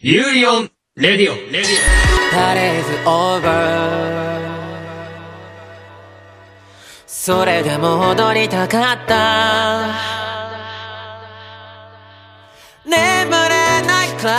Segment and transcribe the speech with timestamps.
[0.00, 1.34] ユーリオン、レディオ。
[1.34, 1.68] ン、レディオン。
[2.30, 4.48] パレーズオーバー。
[7.04, 9.88] それでも踊りたかった。
[12.84, 14.30] 眠れないくら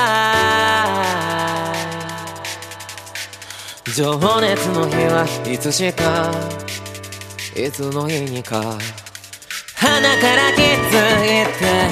[3.86, 6.32] い情熱の日はいつしか。
[7.54, 8.78] いつの日にか。
[9.76, 10.66] 鼻から気づ
[11.26, 11.48] い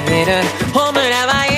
[0.06, 0.42] ている。
[0.72, 1.57] ホムラはいつか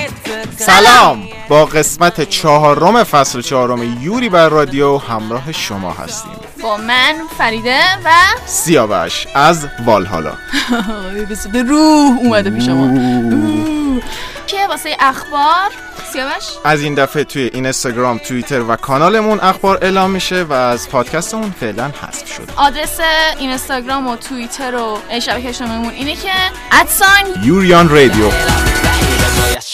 [0.67, 1.29] سلام.
[1.49, 6.33] با قسمت چهارم فصل چهارم یوری بر رادیو همراه شما هستیم.
[6.63, 8.11] با من فریده و
[8.47, 10.33] سیاوش از والهالا.
[11.53, 12.85] به روح اومده پیش ما.
[12.85, 14.03] اوه.
[14.47, 15.71] که واسه اخبار
[16.13, 21.55] سیاوش؟ از این دفعه توی اینستاگرام توییتر و کانالمون اخبار اعلام میشه و از پادکستمون
[21.61, 22.53] فعلا حذف شده.
[22.57, 22.99] آدرس
[23.39, 26.33] اینستاگرام و توییتر و شبکه اجتماعیمون اینه که
[26.73, 28.31] ادسان یوریان رادیو.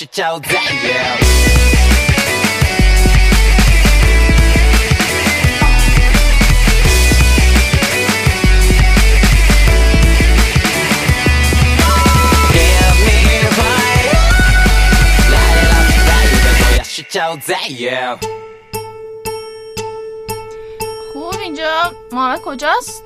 [0.01, 0.47] しちゃうぜ
[12.51, 14.17] Give me the fire
[15.31, 15.71] ライラ
[16.07, 16.31] ライ
[16.69, 18.17] 燃やしちゃうぜ yeah
[21.13, 23.03] خوب اینجا محمد کجاست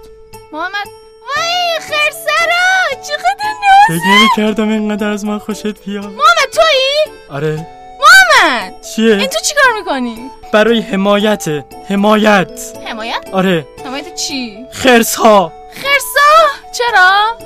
[0.52, 0.98] محمد
[1.36, 6.05] وای خرسرا چقدر ناز فکر کردم اینقدر از من خوشت بیاد.
[6.05, 7.67] محمد تویی؟ آره.
[8.00, 11.45] محمد چیه؟ این تو چیکار می‌کنی؟ برای حمایت
[11.89, 12.61] حمایت.
[12.87, 13.67] حمایت؟ آره.
[13.84, 16.31] حمایت چی؟ خرس ها خرسا
[16.72, 17.39] چرا؟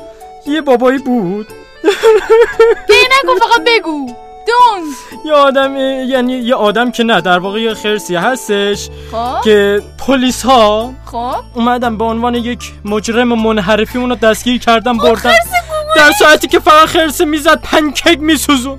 [0.47, 1.49] یه بابایی بود.
[2.89, 4.15] به نگو فقط بگو.
[4.47, 4.95] دون.
[5.25, 9.41] یه آدم یعنی یه آدم که نه در واقع یه خرسی هستش خب.
[9.45, 11.35] که پلیس ها خب.
[11.55, 15.15] اومدن به عنوان یک مجرم منحرفی اونو دستگیر کردن بردن.
[15.15, 18.79] خرس گوگولی در ساعتی که فقط خرس می‌زد پنکیک میسوزون.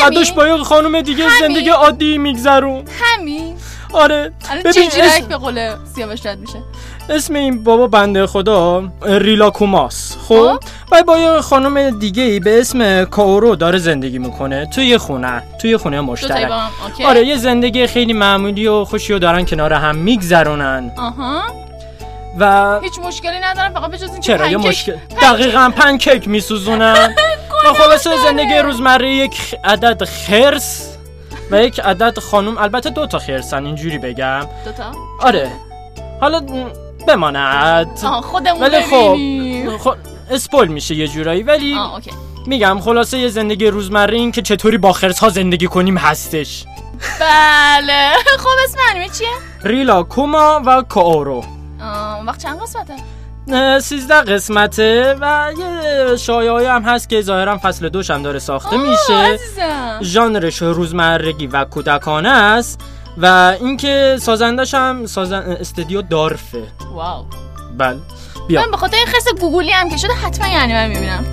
[0.00, 2.84] بعدش با یه خانم دیگه همین؟ زندگی عادی میگذرون.
[3.00, 3.56] همین.
[3.92, 4.32] آره.
[4.64, 6.62] ببین اسم, به قول سیاوش رد میشه؟
[7.10, 10.16] اسم این بابا بنده خدا ریلا کوماس.
[10.28, 10.58] خب؟ خب.
[10.92, 15.42] و با یه خانم دیگه ای به اسم کاورو داره زندگی می‌کنه توی یه خونه
[15.60, 16.50] توی یه خونه دو مشترک
[17.06, 20.92] آره یه زندگی خیلی معمولی و خوشی و دارن کنار هم میگذرونن.
[20.98, 21.42] آها.
[22.38, 27.14] و هیچ مشکلی ندارم فقط به جز اینکه چرا؟ یه پنکیک- مشکل دقیقا پنکیک میسوزونن.
[27.66, 28.22] و خلاصه داره.
[28.22, 30.96] زندگی روزمره یک عدد خرس
[31.50, 32.58] و یک عدد خانم.
[32.58, 34.40] البته دو تا خرسن اینجوری بگم.
[34.64, 34.84] دوتا
[35.20, 35.50] آره.
[36.20, 36.40] حالا
[37.06, 37.98] بماند.
[38.22, 39.16] خودمون ولی خب.
[39.76, 39.96] خب
[40.30, 42.10] اسپول میشه یه جورایی ولی اوکی.
[42.46, 46.64] میگم خلاصه یه زندگی روزمره این که چطوری با خرس ها زندگی کنیم هستش.
[47.20, 48.12] بله.
[48.42, 49.28] خب اسم انیمه چیه؟
[49.64, 51.44] ریلا کوما و کاورو
[52.26, 52.94] وقت چند قسمته؟
[53.80, 59.38] سیزده قسمته و یه شایعه هم هست که ظاهرا فصل دوش هم داره ساخته میشه.
[60.02, 62.80] ژانرش روزمرگی و کودکانه است.
[63.18, 65.42] و اینکه سازندش هم سازن...
[65.60, 66.62] استودیو دارفه.
[66.94, 67.24] واو.
[67.78, 67.98] بله.
[68.48, 68.60] بیا.
[68.60, 71.24] من به خاطر این خرس گوگولی هم که شده حتما یه انیمه می‌بینم.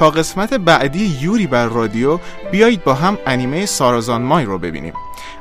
[0.00, 2.18] تا قسمت بعدی یوری بر رادیو
[2.52, 4.94] بیایید با هم انیمه سارازان مای رو ببینیم.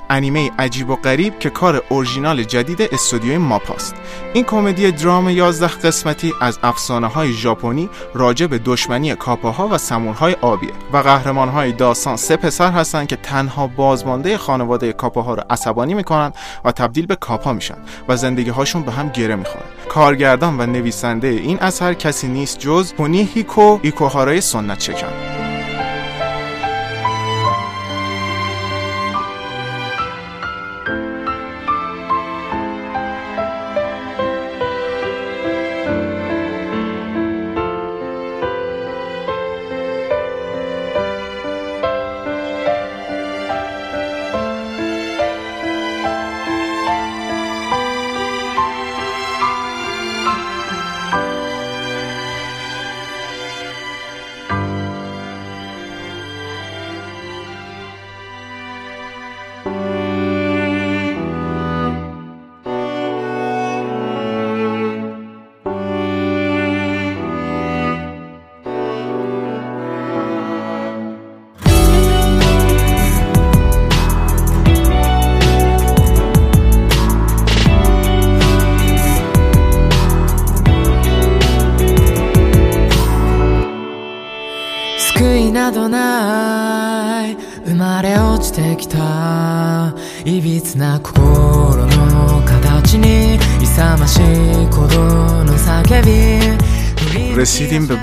[0.09, 3.96] انیمه عجیب و غریب که کار اورژینال جدید استودیوی ماپاست
[4.34, 10.36] این کمدی درام 11 قسمتی از افسانه های ژاپنی راجع به دشمنی کاپاها و سمورهای
[10.42, 15.94] آبیه و قهرمان های داستان سه پسر هستند که تنها بازمانده خانواده کاپاها رو عصبانی
[15.94, 16.34] می‌کنن
[16.66, 17.78] و تبدیل به کاپا میشن
[18.08, 22.94] و زندگی هاشون به هم گره می‌خوره کارگردان و نویسنده این اثر کسی نیست جز
[23.00, 25.39] هونیهیکو ایکوهارای سنت شکن.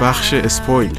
[0.02, 0.98] بخش اسپویل.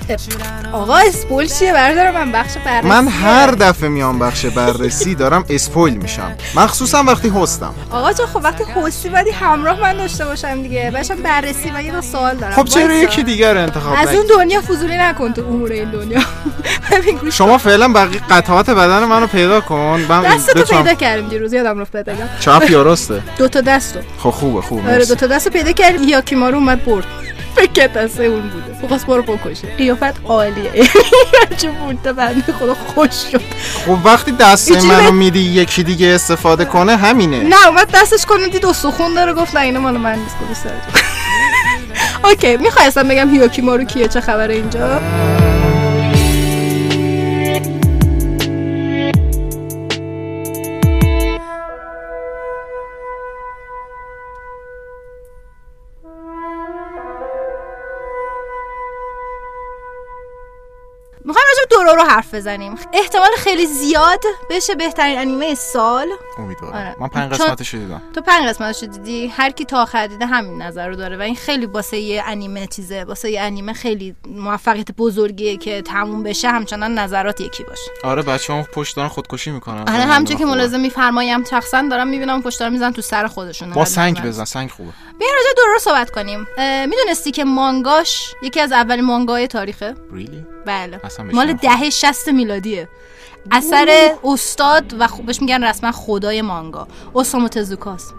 [0.72, 2.88] آقا اسپول چیه؟ بردارم من بخش بررسی.
[2.88, 6.36] من هر دفعه میام بخش بررسی دارم اسپویل میشم.
[6.56, 7.74] مخصوصا وقتی هستم.
[7.92, 10.92] آقا جا خب وقتی خوستی باید همراه من داشته باشم دیگه.
[10.92, 12.54] باشم بررسی من یه دو سوال دارم.
[12.54, 12.94] خب چرا.
[12.94, 16.20] یکی دیگر رو انتخاب از؟ اون دنیا فضولی نکن تو امور این دنیا.
[17.32, 20.06] شما فعلا بقیه قطعات بدن منو پیدا کن.
[20.10, 22.30] من دست تو پیدا کردیم دیروز یادم رفت بگم.
[22.40, 24.00] چپ یا راسته؟ دو تا دستو.
[24.20, 25.06] خب خوبه خوبه آره.
[25.06, 26.10] دو تا دستو پیدا کردیم.
[26.10, 27.06] یاکیمارو اومد برد.
[27.58, 28.84] فکر دسته اون بوده.
[28.84, 30.72] بخواست برو بکشه قیافت عالیه.
[31.58, 33.42] چه بوده بنده خدا خوش شد.
[33.86, 37.44] خب وقتی دست منو میدی یکی دیگه استفاده کنه همینه.
[37.44, 40.68] نه اومد دستش کنه دید استخون داره گفت نه اینه مال من نیست
[42.24, 45.02] اوکی می‌خواستم بگم هیوکیمارو کیه؟ چه خبره اینجا؟
[61.78, 62.76] دورو رو حرف بزنیم.
[62.94, 66.08] احتمال خیلی زیاد بشه بهترین انیمه سال.
[66.38, 66.76] امیدوارم.
[66.76, 66.96] آره.
[67.00, 68.02] من پنج قسمتش رو دیدم.
[68.16, 69.28] تو پنج قسمتش رو دیدی.
[69.28, 71.18] هر کی تا آخر دیده همین نظر رو داره.
[71.18, 73.04] و این خیلی واسه یه انیمه چیزه.
[73.04, 76.50] واسه یه انیمه خیلی موفقیت بزرگیه که تموم بشه.
[76.50, 77.92] همچنان نظرات یکی باشه.
[78.04, 79.80] آره بچه هم پشت دارن خودکشی می‌کنن.
[79.82, 83.74] آره همچون که ملازم میفرمایم شخصا دارم می‌بینم پشت دارم میزن تو سر خودشون.
[83.74, 84.92] با سنگ بزن سنگ خوبه.
[85.20, 86.48] بیا راجع دورو صحبت کنیم.
[86.90, 91.00] می‌دونستی که مانگاش یکی از اولین مانگای تاریخه؟ ریلی بله.
[91.34, 91.54] مال.
[91.54, 92.88] دهه 60 میلادیه.
[93.52, 96.88] اثر استاد و خ- بهش میگن رسما خدای مانگا.
[97.14, 98.14] اوسامو تزوکاست.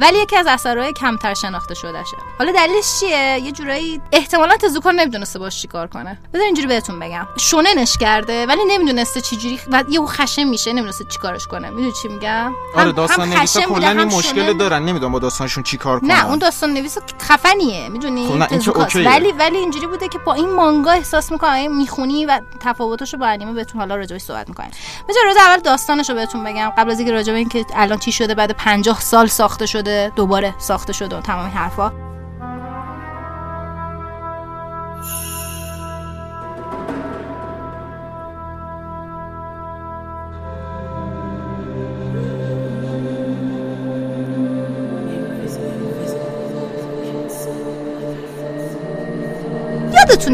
[0.00, 5.38] ولی یکی از اثرهای کمتر شناخته شدهشه حالا دلیلش چیه؟ یه جورایی احتمالا تزوکا نمی‌دونسته
[5.38, 6.18] باش چیکار کنه.
[6.34, 7.26] بذار اینجوری بهتون بگم.
[7.38, 11.70] شوننش کرده ولی نمی‌دونسته چجوری و یه خشم میشه نمی‌دونسته چیکارش کنه.
[11.70, 14.52] می‌دونی چی میگم؟ آره داستان نویسا کلا این مشکل.
[14.52, 14.82] دارن.
[14.82, 16.10] نمی‌دونم با داستانشون چی کار کنن.
[16.10, 17.88] نه اون داستان نویس خفنیه.
[17.88, 18.96] می‌دونی؟ خب.
[19.06, 23.52] ولی ولی اینجوری بوده که با این مانگا احساس می‌کنه می‌خونی و تفاوتاشو با انیمه
[23.52, 24.70] بهتون حالا راجعش صحبت می‌کنیم.
[25.08, 26.72] بذار روز اول داستانشو بهتون بگم.
[26.78, 30.54] قبل از اینکه راجع به اینکه الان چی شده بعد 50 سال ساخته شده دوباره
[30.58, 32.03] ساخته شده و تمام حرفا.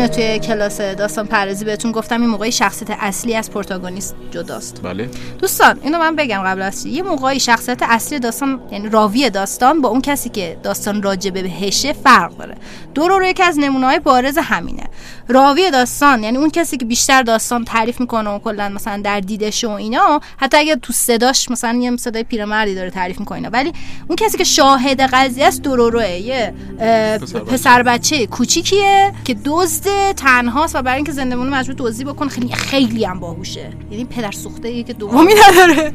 [0.00, 4.82] یادتونه توی کلاس داستان پردازی بهتون گفتم این موقعی شخصیت اصلی از پروتاگونیست جداست.
[4.82, 5.10] بله.
[5.38, 6.86] دوستان اینو من بگم قبل از.
[6.86, 11.92] یه موقعی شخصیت اصلی داستان یعنی راوی داستان با اون کسی که داستان راجبه بهشه
[11.92, 12.54] فرق داره.
[12.94, 14.84] دورو رو یکی از نمونه‌های بارز همینه.
[15.28, 19.64] راوی داستان یعنی اون کسی که بیشتر داستان تعریف می‌کنه و کلا مثلا در دیدش
[19.64, 23.72] و اینا حتی اگه تو صداش مثلا یه صدای پیرمردی داره تعریف می‌کنه ولی
[24.08, 27.52] اون کسی که شاهد قضیه است دوروروه یه اه، پسر بچه.
[27.52, 33.04] پسر بچه کوچیکیه که دزد تنهاست و برای اینکه زندگی مجبور دزدی بکنه خیلی خیلی
[33.04, 33.72] هم باهوشه.
[33.90, 35.92] یعنی پدر سوخته که دومی نداره.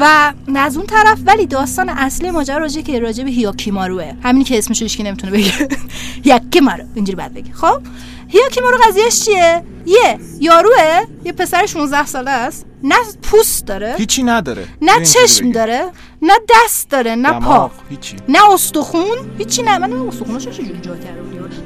[0.00, 4.12] و از اون طرف ولی داستان اصلی ماجرا راجع که راجع به هیاکیماروه.
[4.22, 5.68] همینی که اسمش رو هیچکی نمی‌تونه بگه.
[6.24, 7.52] هیاکیمارو اینجوری بعد بگه.
[7.52, 7.80] خب؟
[8.28, 12.66] هیاکیمارو قضیهش چیه؟ یه یاروه یه پسر 16 ساله است.
[12.82, 13.94] نه پوست داره.
[13.98, 14.66] هیچی نداره.
[14.82, 15.52] نه اینجوری چشم.
[15.52, 15.86] داره.
[16.22, 17.14] نه دست داره.
[17.14, 17.70] نه پا.
[18.28, 19.16] نه استخون.
[19.38, 19.78] هیچی نه.
[19.78, 20.96] من استخونش چجوری جا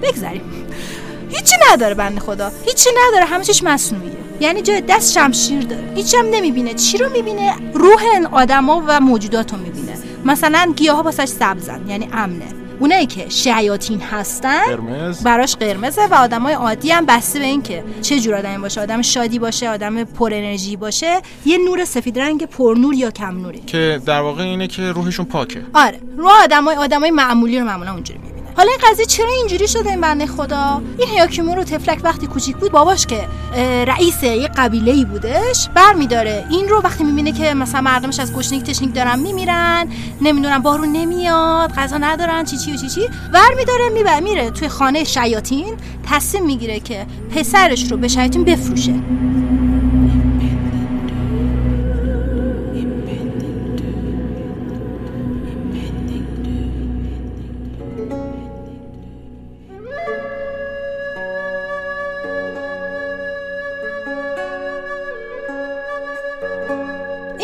[0.02, 0.42] بگذریم.
[1.30, 2.52] هیچی نداره بنده خدا.
[2.66, 5.92] هیچی نداره همه چیش مصنوعیه یعنی جای دست شمشیر داره.
[5.94, 6.74] هیچی هم نمی‌بینه.
[6.74, 9.98] چی رو می‌بینه؟ روح آدما و موجودات رو می‌بینه.
[10.24, 12.44] مثلا گیاه ها واسش سبزن یعنی امنه.
[12.80, 15.22] اونایی که شیاطین هستن قرمز.
[15.22, 18.80] براش قرمزه و آدمای عادی هم بسته به اینکه چه جور آدمی باشه.
[18.80, 21.20] آدم شادی باشه آدم پر انرژی باشه.
[21.44, 23.60] یه نور سفید رنگ پرنور یا کم نوری.
[23.60, 25.62] که در واقع اینه که روحشون پاکه.
[25.74, 26.00] آره.
[26.16, 28.20] رو آدمای آدمای معمولی رو معمولا اونجوری
[28.56, 32.72] حالا این قضیه چرا اینجوری شده این بنده خدا؟ این هیاکیمورو تفلک وقتی کوچیک بود
[32.72, 33.28] باباش که
[33.86, 36.44] رئیس یه قبیله ای بودش برمیداره.
[36.50, 39.88] این رو وقتی می‌بینه که مثلا مردمش از گشنگی تشنگی دارن میمیرن
[40.20, 45.04] نمی‌دونم بارون نمیاد غذا ندارن چی چی و چی چی برمیداره می‌بره میره توی خانه
[45.04, 45.76] شیاطین
[46.10, 48.94] تصمیم می‌گیره که پسرش رو به شیاطین بفروشه.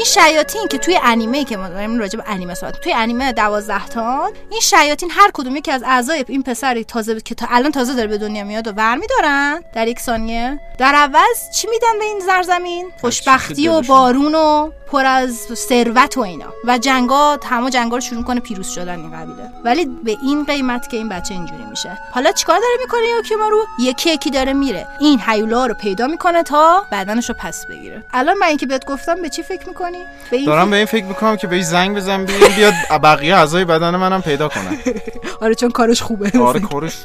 [0.06, 4.30] شیاطین که توی انیمه که ما داریم راجع به انیمه صحبت توی انیمه 12 تا
[4.50, 8.08] این شیاطین هر کدوم یکی از اعضای این پسری تازه که تا الان تازه داره
[8.08, 12.92] به دنیا میاد و برمیدارن در یک ثانیه در عوض چی میدن به این زرزمین؟
[13.00, 13.80] خوشبختی و.
[13.80, 16.52] بارون و پر از ثروت و اینا.
[16.64, 19.50] و جنگا همه جنگا رو شروع کنه پیروز شدن این قبیله.
[19.64, 21.98] ولی به این قیمت که این بچه اینجوری میشه.
[22.12, 24.86] حالا چیکار داره می‌کنه یوکیمارو یکی یکی داره میره.
[25.00, 28.04] این هیولا رو پیدا می‌کنه تا بدنش رو پس بگیره.
[28.12, 29.95] الان من اینکه بهت گفتم به چی فکر می‌کنی؟
[30.30, 33.64] به این دارم به این فکر می‌کنم که بهش زنگ بزنم بیاد بیاد بقیه اعضای
[33.64, 34.78] بدن منم پیدا کنن.
[35.42, 36.32] آره چون کارش خوبه.
[36.40, 36.96] آره کارش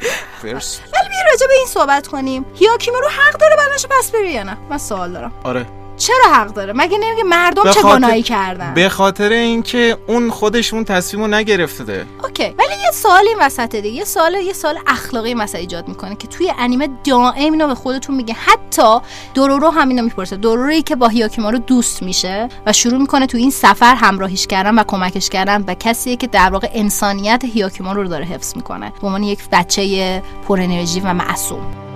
[0.42, 2.46] فرست ولی بیا راجع به این صحبت کنیم.
[2.56, 5.32] هیاکیمارو حق داره بدنش رو پس بگیره یا نه؟ من سوال دارم.
[5.44, 5.66] آره.
[6.02, 10.74] چرا حق داره؟ مگه نمیگه مردم به چه گناهی کردن؟ به خاطر اینکه اون خودش
[10.74, 13.90] اون تصمیم رو نگرفته اوکی ولی یه سوال این وسط دیگه.
[13.90, 18.16] یه سوال یه سوال اخلاقی مثلا ایجاد می‌کنه که توی انیمه دائم اینو به خودتون
[18.16, 18.34] میگه.
[18.34, 19.00] حتی
[19.34, 20.36] دورورو هم اینو می‌پرسه.
[20.36, 24.84] دورورویی که با هیاکیمارو دوست میشه و شروع می‌کنه تو این سفر همراهیش کردن و
[24.88, 28.94] کمکش کردن و کسیه که در واقع انسانیت هیاکیمارو رو داره حفظ می‌کنه.
[29.02, 31.91] به عنوان یک بچه پر انرژی و معصوم.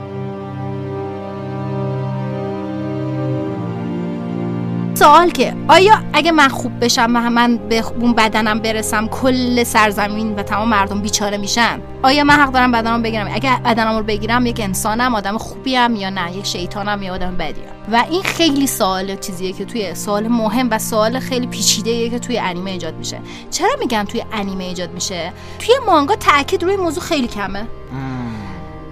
[4.96, 10.36] سوال که آیا اگه من خوب بشم و من به اون بدنم برسم کل سرزمین
[10.36, 14.46] و تمام مردم بیچاره میشن؟ آیا من حق دارم بدنم بگیرم؟ اگه بدنم رو بگیرم
[14.46, 19.16] یک انسانم آدم خوبیم یا نه؟ یک شیطانم یا آدم بدیم و این خیلی سوال
[19.16, 23.20] چیزیه که توی سوال مهم و سوال خیلی پیچیده که توی انیمه ایجاد میشه.
[23.52, 27.68] چرا میگم توی انیمه ایجاد میشه؟ توی مانگا تاکید روی موضوع خیلی کمه.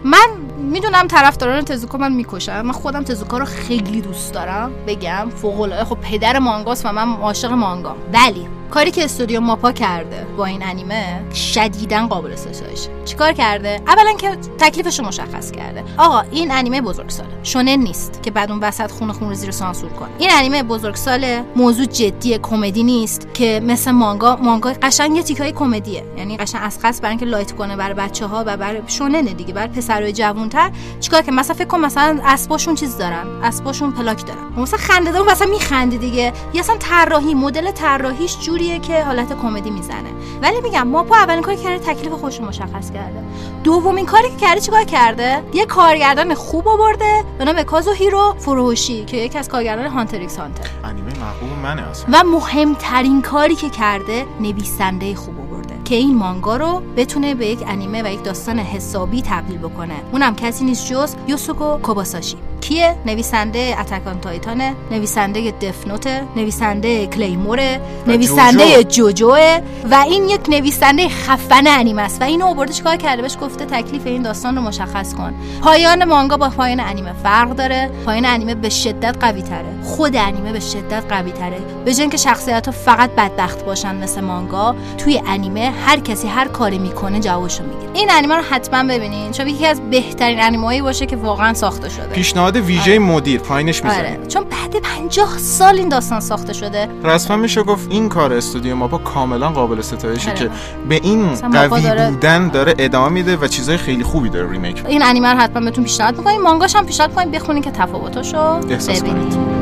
[0.04, 0.28] من
[0.63, 4.72] می‌دونم طرفداران تزوکا من می‌کشم من خودم تزوکا رو خیلی دوست دارم.
[4.88, 5.86] بگم فوق العاده.
[5.86, 10.63] خب پدر مانگاست و من عاشق مانگا ولی کاری که استودیو ماپا کرده با این
[10.63, 15.84] انیمه شدیدا قابل ستایشه چیکار کرده؟ اولا که تکلیفش رو مشخص کرده.
[15.98, 19.89] آقا این انیمه بزرگساله شونن نیست که بعد اون وسط خون خون رو زیر سانسور
[19.89, 25.51] کن این انیمه بزرگساله موضوع جدی کمدی نیست که مثل مانگا مانگا قشنگ یه تیکای
[25.51, 26.03] کمدیه.
[26.18, 29.53] یعنی قشنگ از قصد برای اینکه لایت کنه برای بچه ها و برای شوننه دیگه
[29.53, 30.72] برای پسرای جوانتر.
[31.00, 33.27] چیکار که مثلا فکر کن مثلا اسباشون چیز دارن.
[33.44, 34.62] اسباشون پلاک دارن.
[34.62, 36.34] مثلا خنده دار مثلا میخنده دیگه.
[36.53, 40.10] یا اصلا طراحی مدل طراحیش جوریه که حالت کمدی می‌زنه.
[40.41, 43.24] ولی میگم ماپا اولین کاری کرده تکلیف خودش رو مشخص کرده.
[43.63, 49.06] دومین کاری که کرده چیکار کرده؟ یه کارگردان خوب آورده به نام کازو هیرو فوروهاشی
[49.05, 50.70] که یکی از کارگردان Hunter x Hunter.
[50.84, 55.74] انیمه محبوب منه اصلا و مهمترین کاری که کرده نویسنده خوب آورده.
[55.86, 59.96] که این مانگا رو بتونه به یک انیمه و یک داستان حسابی تبدیل بکنه.
[60.12, 62.38] اونم کسی نیست جز یاسوکو کوبایاشی.
[62.63, 69.60] کیه؟ نویسنده اتکان تایتانه نویسنده دفنوته نویسنده کلیموره نویسنده جوجوه
[69.91, 72.22] و این یک نویسنده خفن انیمه است.
[72.22, 75.34] و اینو آورده چیکار کرده؟ بهش گفته تکلیف این داستان رو مشخص کن.
[75.62, 77.89] پایان مانگا با پایان انیمه فرق داره.
[78.05, 79.84] پایان انیمه به شدت قوی تره.
[79.84, 81.60] خود انیمه به شدت قوی تره.
[81.86, 86.48] به جای اینکه شخصیت ها فقط بدبخت باشن مثل مانگا توی انیمه هر کسی هر
[86.48, 87.91] کاری می‌کنه جوابشو می‌گیره.
[87.93, 92.08] این انیمه رو حتما ببینین چون یکی از بهترین انیمه‌ای باشه که واقعا ساخته شده.
[92.08, 94.00] پیشنهاد ویژه مدیر پایینش می‌زنه.
[94.00, 94.20] آره.
[94.28, 96.88] چون بعد 50 سال این داستان ساخته شده.
[97.04, 100.40] رسما میشه گفت این کار استودیو ماپا کاملا قابل ستایشه آره.
[100.40, 100.50] که
[100.90, 104.84] به این قوی داره- بودن داره ادامه میده و چیزای خیلی خوبی داره ریمیک.
[104.88, 106.42] این انیمه رو حتما بهتون پیشنهاد می‌کنیم.
[106.42, 107.32] مانگاش هم پیشنهاد کنیم.
[107.32, 109.53] بخونین که تفاوتاشو ببینید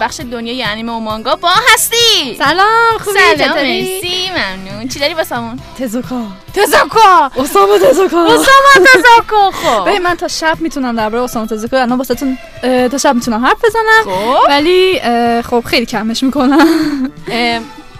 [0.00, 2.36] بخش دنیای انیمه و مانگا با هستی.
[2.38, 4.88] سلام خوبی؟ سلام؟ مرسی ممنون.
[4.88, 6.22] چی داری واسمون؟ تزوکا.
[6.54, 8.16] تزاکا اسامه تزوکا.
[8.16, 9.88] واسمون تزاکا خب.
[9.88, 14.04] ببین من تا شب می‌تونم درباره اسامه تزوکا الان واسهتون تا شب می‌تونم حرف بزنم.
[14.04, 14.48] خب.
[14.48, 15.00] ولی
[15.42, 17.10] خب خیلی کمش می‌کنم.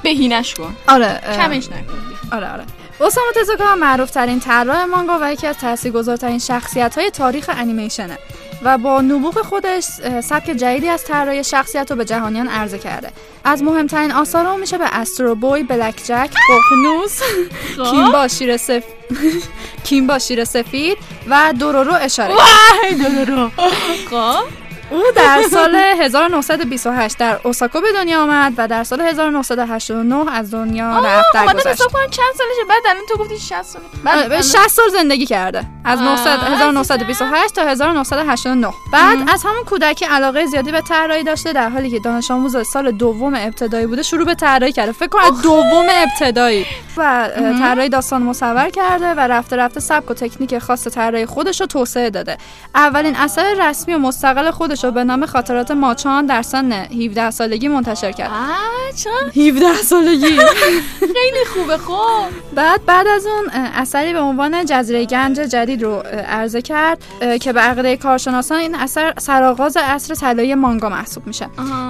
[0.03, 0.77] بهینش کن.
[0.89, 1.99] آره کمش نکن.
[2.33, 2.65] آره آره.
[3.01, 8.19] اسامه تزوکا معروف ترین طراح مانگا و یکی از تاثیرگذارترین شخصیت های تاریخ انیمیشنه.
[8.63, 9.85] و با نبوغ خودش
[10.23, 13.11] سبک جدیدی از طراحی شخصیت رو به جهانیان عرضه کرده.
[13.45, 17.21] از مهمترین آثار اون میشه به استرو بوی بلک جک ققنوس
[17.91, 18.85] کیمبا شیر سف...
[19.85, 20.99] کیمبا شیر سفید
[21.29, 22.35] و دورورو اشاره
[23.27, 23.51] دورو
[24.11, 24.68] خب.
[24.91, 30.99] او در سال 1928 در اوساکا به دنیا آمد و در سال 1989 از دنیا
[30.99, 32.65] رفت درگذشت حساب کنم چند سالشه.
[32.69, 33.83] بعد الان تو گفتی 60 سال.
[34.07, 35.65] آره، به 60 سال زندگی کرده.
[35.85, 41.69] از 900 1928 تا 1989 بعد از همون کودکی علاقه زیادی به طراحی داشته در
[41.69, 44.93] حالی که دانش آموز سال دوم ابتدایی بوده شروع به طراحی کرده.
[44.93, 46.67] فکر کن از دوم ابتدایی.
[46.97, 47.29] و
[47.59, 52.11] طراحی داستان مصور کرده و رفته رفته سبک و تکنیک خاص طراحی خودش رو توسعه
[52.11, 52.39] داده.
[52.75, 57.69] اولین اثر رسمی و مستقل خودش رو به نام خاطرات ماچان در سن 17 سالگی
[57.69, 58.31] منتشر کرد.
[58.97, 60.39] چقدر 17 سالگی.
[61.17, 62.27] خیلی خوبه خب.
[62.55, 66.99] بعد بعد از اون اثری به عنوان جزیره گنج جدید رو عرضه کرد
[67.41, 71.47] که به عقیده کارشناسان این اثر سرآغاز عصر طلایی مانگا محسوب میشه.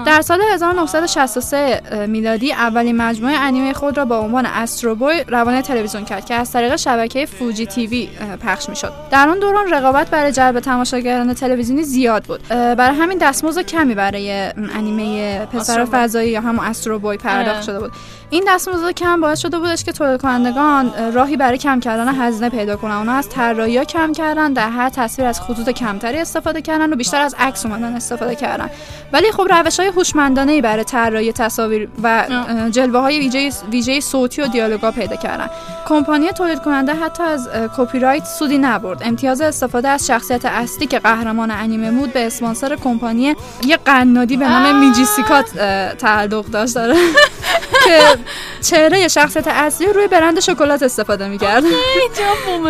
[0.06, 5.62] در سال 1963 اه، میلادی اولین مجموعه انیمه خود را با عنوان استرو بوی روانه
[5.62, 8.08] تلویزیون کرد که از طریق شبکه فوجی تیوی
[8.46, 8.92] پخش می‌شد.
[9.10, 12.40] در آن دوران رقابت برای جلب تماشاگران تلویزیونی زیاد بود.
[12.78, 15.84] برای همین دستمزد کمی برای انیمه پسر.
[15.84, 17.66] فضایی یا همون استرو بوی پرداخت آره.
[17.66, 17.92] شده بود
[18.30, 22.50] این دستمزد کم باعث شده بودش که تولید کنندگان اه، راهی برای کم کردن هزینه
[22.50, 22.94] پیدا کنن.
[22.94, 27.20] اونا از طراحی کم کردن در هر تصویر از خطوط کمتری استفاده کردن و بیشتر
[27.20, 28.70] از عکس اومدن استفاده کردن.
[29.12, 32.26] ولی خب روش های هوشمندانه برای طراحی تصاویر و
[32.70, 35.50] جلوه های ویژه ویژه صوتی و دیالوگا پیدا کردن.
[35.86, 39.02] کمپانی تولید کننده حتی از کپی رایت سودی نبرد.
[39.04, 43.34] امتیاز استفاده از شخصیت اصلی که قهرمان انیمه بود به اسپانسر کمپانی
[43.66, 45.58] یه قنادی به نام میجیسیکات
[45.98, 46.74] تعلق داشت.
[46.74, 46.94] داره
[47.88, 48.16] Yeah.
[48.62, 51.64] چهره شخصیت اصلی روی برند شکلات استفاده می‌کرد.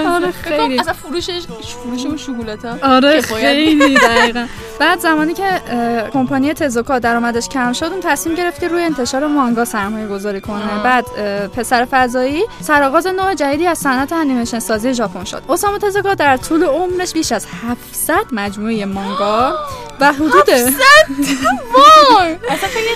[0.07, 0.79] آره، خیلی.
[0.81, 1.41] اصلا فروشش
[1.83, 4.47] فروش اون شکلات آره خیلی دقیقا.
[4.79, 5.45] بعد زمانی که
[6.13, 10.83] کمپانی تزوکا درآمدش کم شد اون تصمیم گرفت که روی انتشار مانگا سرمایه گذاری کنه.
[10.85, 11.05] بعد
[11.51, 15.43] پسر فضایی سرآغاز نوع جدیدی از صنعت انیمیشن سازی ژاپن شد.
[15.49, 19.55] اوسامو تزوکا در طول عمرش بیش از 700 مجموعه مانگا
[20.01, 20.49] و حدود
[21.75, 22.37] وای!
[22.49, 22.89] اصلا خیلی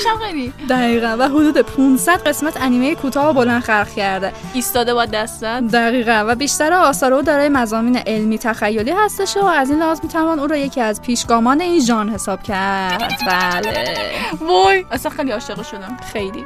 [0.69, 1.17] دقیقا.
[1.19, 4.33] و حدود 500 قسمت انیمه کوتاه و بلند خلق کرده.
[4.55, 6.25] ایستاده با دستت؟ دقیقا.
[6.29, 10.47] و بیشتر آثار او دارای مزامین علمی تخیلی هستش و از این لحاظ می‌توان او
[10.47, 13.13] را یکی از پیشگامان این ژانر حساب کرد.
[13.27, 13.97] بله.
[14.41, 14.85] وای.
[14.91, 15.97] اصلا خیلی عاشق شدم.
[16.13, 16.45] خیلی.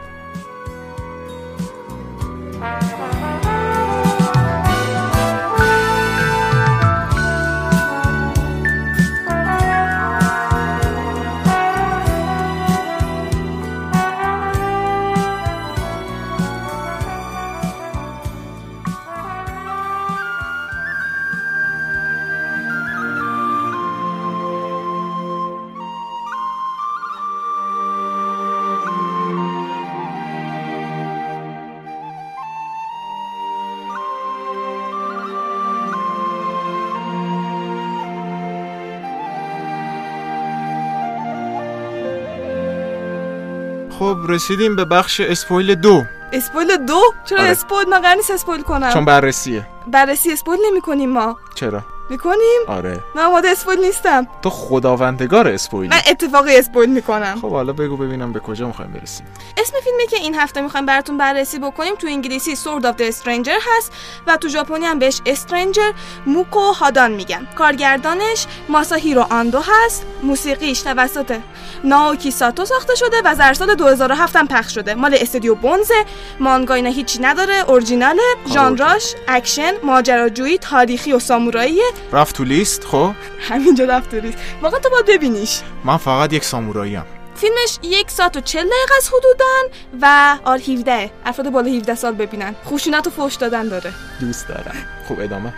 [44.26, 46.04] خب رسیدیم به بخش spoil دو.
[46.32, 47.50] spoil دو؟ چرا آره.
[47.50, 48.90] spoil؟ من قرار نیست spoil کنم.
[48.90, 49.66] چون بررسیه.
[49.86, 51.36] بررسی spoil نمی کنیم ما.
[51.54, 53.00] چرا؟ می‌کنیم؟ آره.
[53.14, 54.26] من آماده spoil نیستم.
[54.42, 55.94] تو خداوندگار spoil ی.
[55.94, 57.38] من اتفاقی spoil می‌کنم.
[57.42, 59.26] خب حالا بگو ببینم به کجا می‌خوایم برسیم.
[59.56, 63.58] اسم فیلمی که این هفته می‌خوایم براتون بررسی بکنیم تو انگلیسی Sword of the Stranger
[63.76, 63.92] هست
[64.26, 65.92] و تو ژاپنی هم بهش استرنجر
[66.26, 67.48] موکو هادان میگن.
[67.58, 70.06] کارگردانش ماساهیرو آندو هست.
[70.22, 71.38] موسیقیش توسط
[71.84, 74.94] ناوکی ساتو ساخته شده و در سال 2007 هم پخش شده.
[74.94, 76.04] مال استودیو بونزه.
[76.40, 77.64] مانگا اینا هیچی نداره.
[77.68, 78.22] اورجیناله.
[78.54, 84.34] ژانراش اکشن ماجراجویی تاریخی و ساموراییه رفت تو لیست خب؟ همینجا رفت تو ریز.
[84.62, 85.60] واقعا تو باید ببینیش.
[85.84, 86.98] من فقط یک سامورایی
[87.34, 92.14] فیلمش یک ساعت و چل دقیقه است حدودن و R 17 افراد بالا 17 سال
[92.14, 92.54] ببینن.
[92.66, 93.92] خشونت و فوش دادن داره.
[94.20, 94.74] دوست دارم.
[95.08, 95.54] خب ادامه.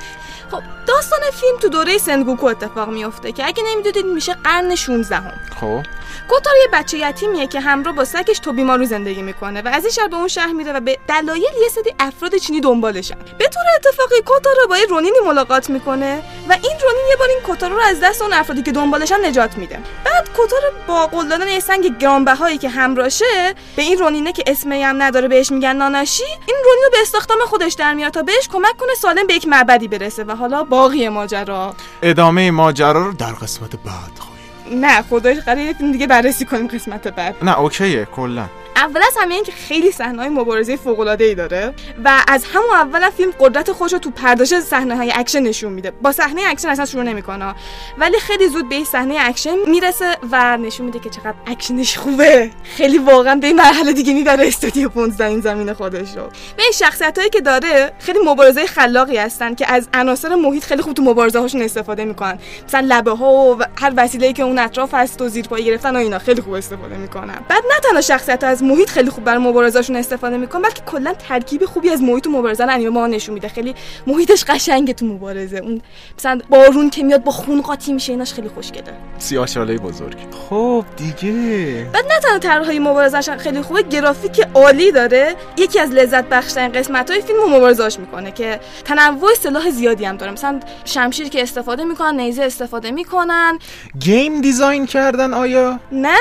[0.51, 5.33] خب داستان فیلم تو دوره سنگوکو اتفاق میفته که اگه نمی‌دونید میشه قرن 16 هم.
[5.61, 5.83] خب.
[6.29, 10.09] کوتارو یه بچه یتیمیه که همراه با سگش توبیمارو زندگی می‌کنه و از این شهر
[10.09, 14.23] به اون شهر میره و به دلایل یه سری افراد چینی دنبالشن به طور اتفاقی
[14.27, 18.01] کوتارو با یه رونینی ملاقات می‌کنه و این رونین یه بار این کوتارو رو از
[18.01, 19.79] دست اون افرادی که دنبالشن نجات میده.
[20.05, 24.83] بعد کوتارو با قول دادن یه سنگ گرانبهایی که همراشه به این رونینه که اسمی
[24.83, 28.49] هم نداره بهش میگن ناناشی این رونین رو به استخدام خودش در میاره تا بهش
[28.49, 31.74] کمک کنه سالم به یک معبدی برسه و حالا باقی ماجرا.
[32.03, 34.81] ادامه ماجرا رو در قسمت بعد خواهیم.
[34.81, 37.35] نه خدایش قراره دیگه بررسی کنیم قسمت بعد.
[37.42, 38.44] نه OK یه کلا.
[38.79, 43.33] اول از همه این که خیلی صحنه‌های مبارزه فوق‌العاده‌ای داره و از همون اول فیلم
[43.41, 45.91] قدرت خودش رو تو پردازش صحنه‌های اکشن نشون میده.
[45.91, 47.55] با صحنه اکشن اصلا شروع نمی‌کنه.
[47.99, 52.51] ولی خیلی زود به صحنه اکشن می‌رسه و نشون میده که چقدر اکشنش خوبه.
[52.64, 56.23] خیلی واقعا به این مرحله دیگه می‌بره استودیو 15 این زمین خودش رو.
[56.57, 60.95] به این شخصیتایی که داره خیلی مبارزه خلاقی هستن که از عناصر محیط خیلی خوب
[60.95, 62.38] تو مبارزه هاشون استفاده می‌کنن.
[62.69, 65.99] مثلا لبه ها و هر وسیله‌ای که اون اطراف هست و زیر پای گرفتن و
[65.99, 67.38] اینا خیلی خوب استفاده می‌کنن.
[67.49, 71.65] بعد نه تنها شخصیت از محیط خیلی خوب برای مبارزاشون استفاده می‌کنن بلکه کلا ترکیب
[71.65, 73.49] خوبی از محیط و مبارزه رو انیمه ما نشون میده.
[73.49, 73.75] خیلی
[74.07, 75.59] محیطش قشنگه تو مبارزه.
[75.59, 75.81] اون
[76.19, 78.83] مثلا بارون که میاد با خون قاطی میشه ایناش خیلی خوشگله.
[79.19, 80.17] سیاه‌چاله بزرگ.
[80.49, 81.87] خب دیگه.
[81.93, 85.35] بعد نه تنها طرحهای مبارزش خیلی خوبه گرافیک عالی داره.
[85.57, 90.33] یکی از لذت بخشترین قسمت های فیلم مبارزاش می‌کنه که تنوع سلاح زیادی هم داره.
[90.33, 93.59] مثلا شمشیر که استفاده می‌کنن نیزه استفاده می‌کنن.
[93.99, 96.19] game design کردن آیا؟ نه.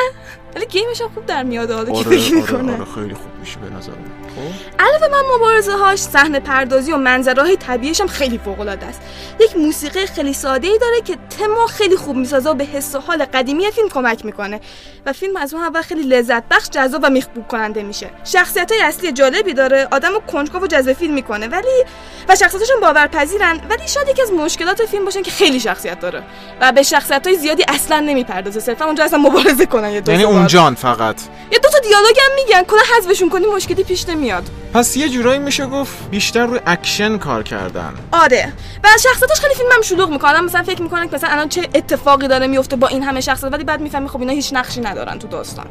[0.57, 3.31] ولی game ش هم خوب در میاد حالا که آره فکر آره آره خیلی خوب
[3.39, 4.26] میشه به نظر من
[4.79, 9.01] علاوه بر مبارزه هاش صحنه پردازی و منظره های طبیعیش هم خیلی فوق العاده است.
[9.39, 12.99] یک موسیقی خیلی ساده ای داره که تما خیلی خوب می‌سازه و به حس و
[12.99, 14.59] حال قدیمی فیلم کمک می‌کنه.
[15.05, 18.09] و فیلم از اون اول خیلی لذت بخش جذاب و میخکوب کننده میشه.
[18.23, 21.47] شخصیت های اصلی جالبی داره آدم رو کنجکاو و جذب فیلم می‌کنه.
[21.47, 21.83] ولی
[22.29, 26.23] و شخصیتاشون باورپذیرن ولی شاید یکی از مشکلات فیلم باشه که خیلی شخصیت داره.
[26.61, 28.59] و به شخصیت های زیادی اصلا نمی‌پردازه.
[28.59, 30.23] صرفا اونجا اصلا مبارزه کنن یه دو یعنی.
[30.23, 31.15] اونجان فقط.
[31.51, 34.26] یه دو تا دیالوگ هم میگن کلا حذفشون کنی مشکلی پیش نمیاد.
[34.73, 37.93] پس یه جورایی میشه گفت بیشتر روی اکشن کار کردن.
[38.11, 38.53] آره.
[38.83, 42.27] و شخصیتش خیلی فیلم هم شلوغ می‌کنن مثلا فکر می‌کنن که مثلا الان چه اتفاقی
[42.27, 45.27] داره میفته با این همه شخصیت ولی بعد می‌فهمی خب اینا هیچ نقشی ندارن تو
[45.27, 45.65] داستان.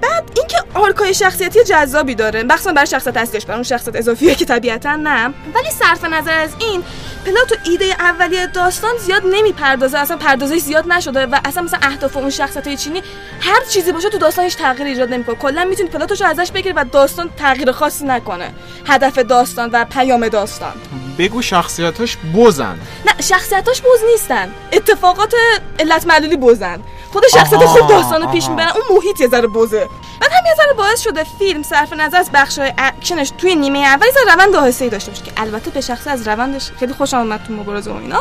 [0.00, 2.42] بعد اینکه arc ای شخصیتی جذابی داره.
[2.42, 5.26] مخصوصا برای شخصیت اصلیش برای اون شخصیت اضافیه که طبیعتا نه.
[5.54, 6.82] ولی صرف نظر از این
[7.26, 9.98] plot و ایده اولیه داستان زیاد نمی‌پردازه.
[9.98, 13.02] اصلا پردازش زیاد نشده و اصلا مثلا اهداف اون شخصیت های چینی
[13.40, 15.36] هر چیزی باشه تو داستان هیچ تغییر ایجاد نمی‌کنه.
[15.36, 18.54] کلا می‌تونی plot ش رو ازش بگیری و داستان تغییر خاصی نکنه.
[18.86, 20.72] هدف داستان و پیام داستان.
[21.18, 24.52] بگو شخصیتاش بزن نه شخصیتاش بوز نیستن.
[24.72, 25.34] اتفاقات
[25.80, 26.80] علت معلولی بوزن.
[27.12, 28.48] خود شخصیت خوب داستانو پیش.
[28.48, 29.88] می‌برن اون محیط یه ذره بوزه.
[30.20, 34.06] بعد هم یه ذره باعث شده فیلم صرف نظر از بخشای اکشنش توی نیمه اول
[34.06, 37.44] یه ذره روند آهسته‌ای داشته باشه که البته به شخصه از روندش خیلی خوشم اومد
[37.46, 38.20] تو مبارزه و اینا.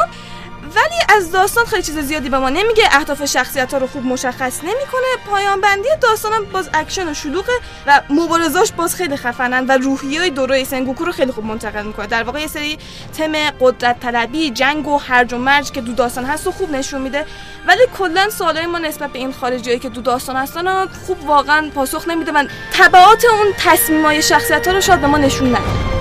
[0.76, 2.84] ولی از داستان خیلی چیز زیادی به ما نمیگه.
[2.92, 5.02] اهداف شخصیت ها رو خوب مشخص نمی‌کنه.
[5.30, 7.52] پایان بندی داستان هم باز اکشن و شلوغه
[7.88, 12.08] و مبارزاش باز خیلی خفنن و روحیه دوره سنگوکو رو خیلی خوب منتقل می‌کنه.
[12.08, 12.78] در واقع یه سری
[13.18, 17.02] تم قدرت طلبی جنگ و هرج و مرج که تو داستان هست و خوب نشون
[17.02, 17.26] میده.
[17.68, 22.08] ولی کلا سوالای ما نسبت به این خارجیایی که تو داستان هستن خوب واقعا پاسخ
[22.08, 22.32] نمیده.
[22.32, 26.01] و تبعات اون تصمیمای شخصیت ها رو شاید به ما نشون نده.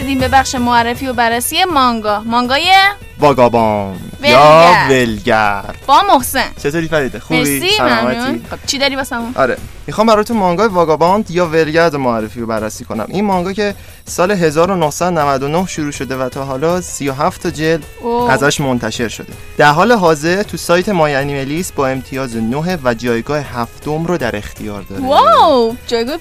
[0.00, 2.72] رسیدیم به بخش معرفی و بررسی مانگا مانگای
[3.18, 4.09] واگابان.
[4.28, 5.74] یا ولگر.
[5.86, 6.44] با محسن.
[6.62, 8.42] چطوری فریده؟ خوبی؟ مرسی سلامتی؟ ممنون.
[8.50, 9.56] خب چی داری واسمون؟ آره
[9.86, 13.06] می‌خوام براتون مانگای واگاباند یا ولگرد معرفی و بررسی کنم.
[13.08, 17.84] این مانگا که سال 1999 شروع شده و تا حالا 37 تا جلد.
[18.30, 19.32] ازش منتشر شده.
[19.56, 24.36] در حال حاضر تو سایت مای انیملیس با امتیاز 9 و جایگاه هفتم رو در
[24.36, 25.02] اختیار داره.
[25.02, 25.76] wow!
[25.86, 26.18] جایگاه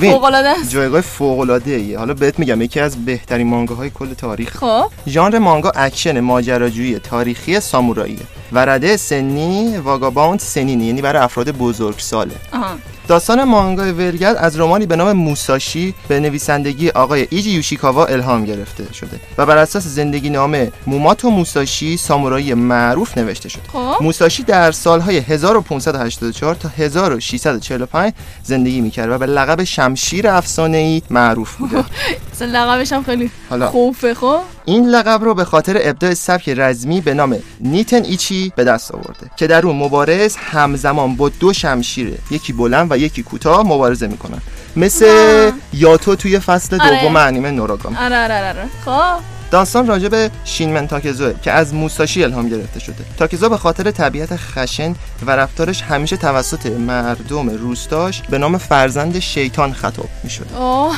[0.00, 0.70] فوق العاده است.
[0.70, 4.56] جایگاه فوق العاده حالا بهت میگم یکی از بهترین مانگاهای کل تاریخ.
[4.56, 4.90] خب.
[5.06, 8.18] ژانر مانگا اکشن ماجراجویی تاریخی ساموراییه.
[8.52, 12.78] و رده سنی واگاباوند سینن یعنی برای افراد بزرگساله آها.
[13.10, 18.92] داستان مانگای ولگرد از رمانی به نام موساشی به نویسندگی آقای ایجی یوشیکاوا الهام گرفته
[18.92, 23.62] شده و بر اساس زندگی نامه میاموتو موساشی سامورایی معروف نوشته شده.
[23.72, 24.02] خب.
[24.02, 31.84] موساشی در سالهای 1584 تا 1645 زندگی می‌کرد و به لقب شمشیر افسانه‌ای معروف بوده.
[32.46, 37.14] لقبش هم خیلی حالا خوفه خب؟ این لقب رو به خاطر ابداع سبک رزمی به
[37.14, 42.52] نام نیتن ایچی به دست آورده که در اون مبارز همزمان با دو شمشیره یکی
[42.52, 44.38] بلند و یکی کوتاه مبارزه می‌کنن.
[44.76, 45.52] مثل آه.
[45.72, 47.02] یاتو توی فصل آره.
[47.02, 49.22] دوم انیمه نوراگام آره آره آره خب.
[49.50, 53.04] داستان راجع به شینمن تاکزوه که از موساشی الهام گرفته شده.
[53.18, 54.94] تاکزو به خاطر طبیعت خشن
[55.26, 60.56] و رفتارش همیشه توسط مردم روستاش به نام فرزند شیطان خطاب می‌شده.
[60.56, 60.96] اوه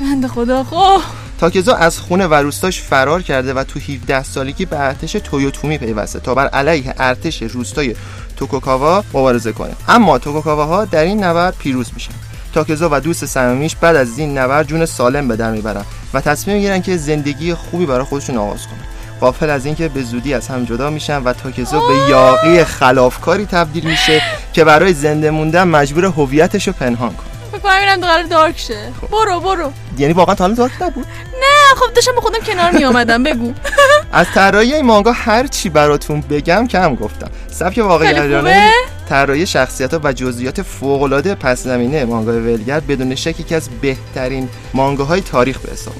[0.00, 1.00] بنده خدا خب.
[1.40, 6.20] تاکزو از خونه و روستاش فرار کرده و تو 17 سالگی به ارتش تویوتومی پیوسته
[6.20, 7.94] تا بر علیه ارتش روستای
[8.36, 9.72] توکوکاوا مبارزه کنه.
[9.88, 12.12] اما توکوکاواها در این نبرد پیروز میشن.
[12.54, 16.56] تاکزو و دوست صمیمیش بعد از این نبرد جون سالم به در می‌برن و تصمیم
[16.56, 18.86] می‌گیرن که زندگی خوبی برای خودشون آغاز کنن.
[19.20, 23.84] غافل از اینکه به زودی از هم جدا میشن و تاکزو به یاقی خلافکاری تبدیل
[23.84, 24.22] میشه
[24.52, 27.35] که برای زنده موندن مجبور هویتش رو پنهان کنه.
[27.58, 28.92] فکر کنم اینم قرار دارک شه.
[29.10, 29.72] برو برو.
[29.98, 31.06] یعنی واقعا تا حالا دارک نبود؟
[31.40, 33.52] نه خب داشتم با خودم کنار می آمدم بگو.
[34.12, 37.30] از طراحی این مانگا هر چی براتون بگم کم گفتم.
[37.50, 38.96] سبک واقعی خیلی گرایانه خوبه.
[39.08, 43.68] طراحی شخصیت ها و جزئیات فوق العاده پس زمینه مانگای ولگرد بدون شک یکی از
[43.80, 45.94] بهترین مانگاهای تاریخ به حساب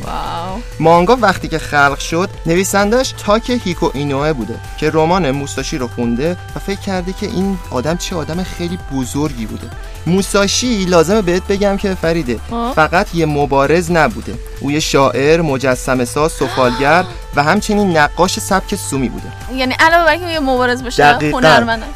[0.81, 6.37] مانگا وقتی که خلق شد نویسندش تاک هیکو اینوه بوده که رمان موساشی رو خونده
[6.57, 9.71] و فکر کرده که این آدم چه آدم خیلی بزرگی بوده.
[10.07, 12.38] موساشی لازمه بهت بگم که فریده.
[12.51, 12.75] آه.
[12.75, 14.35] فقط یه مبارز نبوده.
[14.61, 17.05] او یه شاعر مجسمه ساز سفالگر
[17.37, 19.33] و همچنین نقاش سبک سومی بوده.
[19.55, 21.38] یعنی علاوه بر اینکه یه مبارز باشه دقیقاً.
[21.38, 21.87] هنرمندم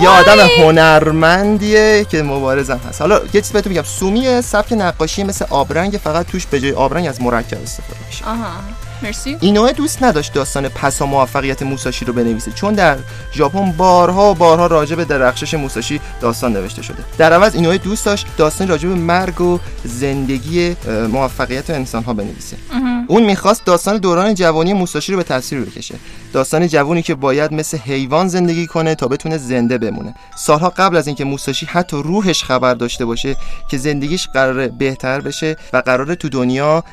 [0.00, 3.00] یه آدم هنرمندیه که مبارزم هست.
[3.00, 3.82] حالا یه چیز بهتون بگم.
[3.82, 8.24] سومی سبک نقاشی مثل آبرنگ فقط توش به جای آبرنگ از مرکب استفاده میشه.
[8.24, 8.46] آها.
[9.02, 9.36] مرسی.
[9.40, 12.98] اینوه دوست نداشت داستان پسا موفقیت موساشی رو بنویسه چون در
[13.32, 16.98] ژاپن بارها و بارها راجع به درخشش موساشی داستان نوشته شده.
[17.18, 20.76] در عوض اینوه دوست داشت داستان راجع به مرگ و زندگی
[21.12, 22.56] موفقیت انسان ها بنویسه
[23.06, 25.94] اون می‌خواست داستان دوران جوانی موساشی رو به تصویر بکشه.
[26.32, 30.14] داستان جوانی که باید مثل حیوان زندگی کنه تا بتونه زنده بمونه.
[30.36, 33.36] سالها قبل از اینکه موساشی حتی روحش خبر داشته باشه
[33.70, 36.84] که زندگیش قراره بهتر بشه و قراره تو دنیا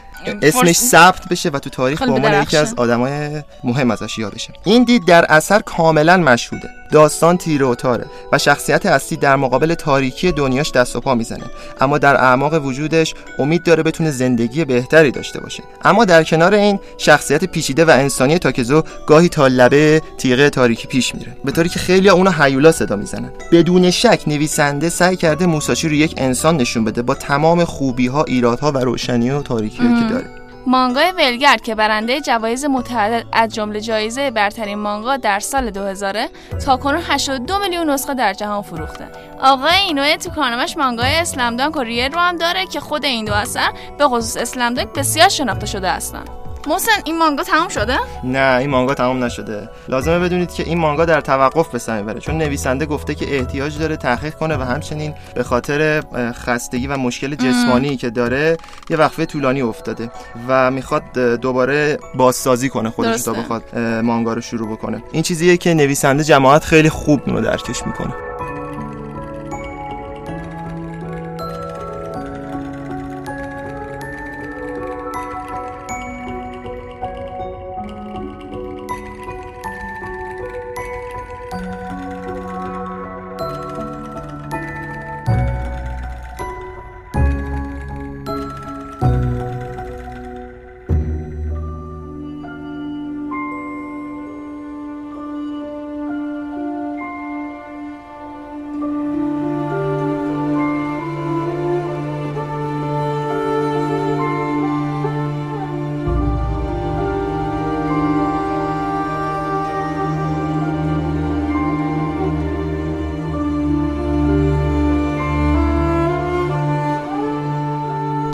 [0.41, 2.57] اسمش ثبت بشه و تو تاریخ به عنوان یکی.
[2.57, 7.75] از آدمای مهم ازش یاد بشه این دید در اثر کاملا مشهوده داستان تیره و
[7.75, 11.43] تاره و شخصیت اصلی در مقابل تاریکی دنیاش دست و پا می‌زنه.
[11.81, 15.63] اما در اعماق وجودش امید داره بتونه زندگی بهتری داشته باشه.
[15.83, 21.15] اما در کنار این شخصیت پیچیده و انسانی تاکزو گاهی تا لبه تیغه تاریکی پیش
[21.15, 21.37] میره.
[21.45, 23.31] به طوری که خیلی اونو هیولا صدا می‌زنن.
[23.51, 28.23] بدون شک نویسنده سعی کرده موساشی رو یک انسان نشون بده با تمام خوبی ها
[28.23, 30.36] ایرادها و روشنی و تاریکی که داره.
[30.67, 36.27] مانگای ولگرد که برنده جوایز متعدد از جمله جایزه برترین مانگا در سال 2000
[36.65, 39.07] تا کنون 82 میلیون نسخه در جهان فروخته.
[39.41, 43.25] آقای اینوه تو کارنامش مانگای اسلم دانک و ریر رو هم داره که خود این
[43.25, 46.23] دو اثر به خصوص اسلم دانک بسیار شناخته شده هستن.
[46.67, 51.05] محسن این مانگا تمام شده؟ نه این مانگا تمام نشده لازمه بدونید که این مانگا
[51.05, 55.13] در توقف به سر می‌بره چون نویسنده گفته که احتیاج داره تحقیق کنه و همچنین
[55.35, 58.57] به خاطر خستگی و مشکل جسمانی که داره
[58.89, 60.11] یه وقفه طولانی افتاده
[60.47, 63.23] و می‌خواد دوباره بازسازی کنه خودش.
[63.23, 68.13] تا بخواد مانگا رو شروع بکنه این چیزیه که نویسنده جماعت خیلی خوب درکش می‌کنه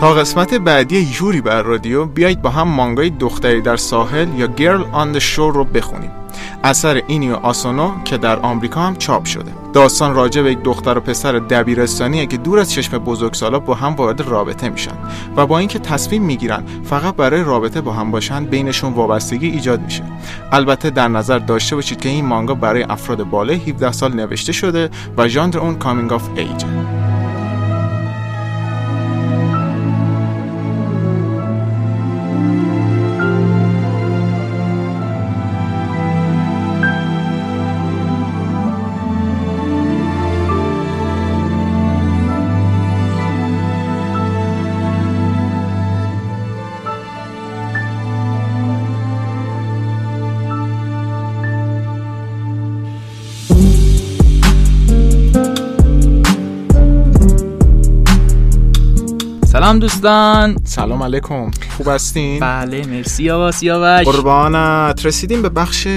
[0.03, 4.83] تا قسمت بعدی یوری بر رادیو بیایید با هم مانگای دختری در ساحل یا Girl
[4.95, 6.11] on the Shore رو بخونیم.
[6.63, 9.51] اثر اینیو آسونو که در آمریکا هم چاپ شده.
[9.73, 13.95] داستان راجع به یک دختر و پسر دبیرستانیه که دور از چشم بزرگسالا با هم
[13.95, 14.97] وارد رابطه میشن
[15.37, 20.03] و با اینکه تصمیم می‌گیرن فقط برای رابطه با هم باشن بینشون وابستگی ایجاد میشه.
[20.51, 24.89] البته در نظر داشته باشید که این مانگا برای افراد بالای 17 سال نوشته شده
[25.17, 26.67] و ژانر اون کامینگ آف ایجه
[59.73, 60.55] سلام دوستان.
[60.63, 61.51] سلام علیکم.
[61.77, 65.05] خوب هستین؟ بله مرسی آقا سیاوش قربانت.
[65.05, 65.88] رسیدیم به بخش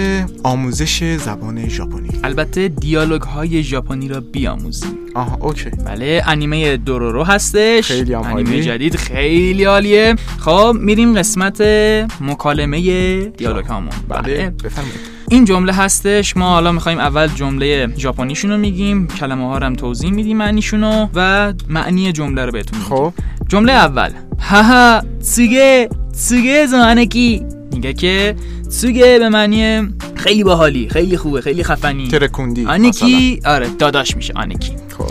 [0.42, 2.08] آموزش زبان ژاپنی.
[2.24, 4.98] البته دیالوگ های ژاپنی را بیاموزیم.
[5.14, 5.70] آها اوکی.
[5.70, 7.86] بله انیمه دورورو هستش.
[7.86, 8.62] خیلی هم انیمه.
[8.62, 10.14] جدید خیلی عالیه.
[10.38, 11.60] خب میریم قسمت
[12.20, 12.80] مکالمه
[13.26, 14.50] دیالوگ هامون بله.
[14.64, 15.15] بفرمایید.
[15.30, 16.36] این جمله هستش.
[16.36, 19.06] ما حالا می‌خوایم اول جمله ژاپنیشون رو میگیم.
[19.06, 23.12] کلمه ها رو هم توضیح میدیم معنیشونو و معنی جمله رو بهتون خب.
[23.48, 24.10] جمله اول.
[24.40, 28.36] ハハ すげえ すげえじゃんか میگه که
[28.66, 32.08] すげえ به معنی خیلی باحالی خیلی خوبه خیلی خفنی.
[32.08, 33.40] ترکوندی 兄貴.
[33.44, 34.76] آره داداش میشه مثلا.
[34.98, 35.10] خب.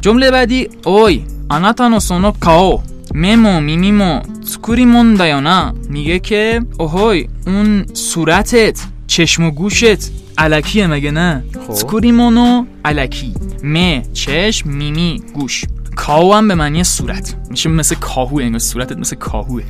[0.00, 0.68] جمله بعدی.
[0.84, 2.82] おい あなたのその顔
[3.14, 4.63] も目も耳も.
[4.63, 8.80] 作りもんだよな میگه که اوهوی اون صورتت.
[9.10, 11.72] چشم و گوشت الکیه مگه نه؟ خب.
[11.72, 13.34] 作りもの الکی.
[13.64, 15.64] م چشم میمی گوش.
[15.96, 17.36] کاو هم به معنی صورت.
[17.50, 19.62] میشه مثل کاهو انگار صورتت مثل کاهوه.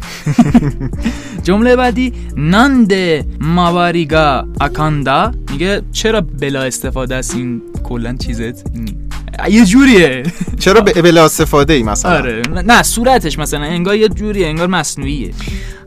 [1.46, 5.32] جمله بعدی نانده ماواریگا اکاندا.
[5.52, 8.64] میگه چرا بلا استفاده است این کلا چیزت؟
[9.50, 10.22] یه جوریه.
[10.64, 12.42] چرا به بلا استفاده ای مثلا؟ آره.
[12.48, 15.30] نه صورتش مثلا انگار یه جوریه انگار مصنوعیه.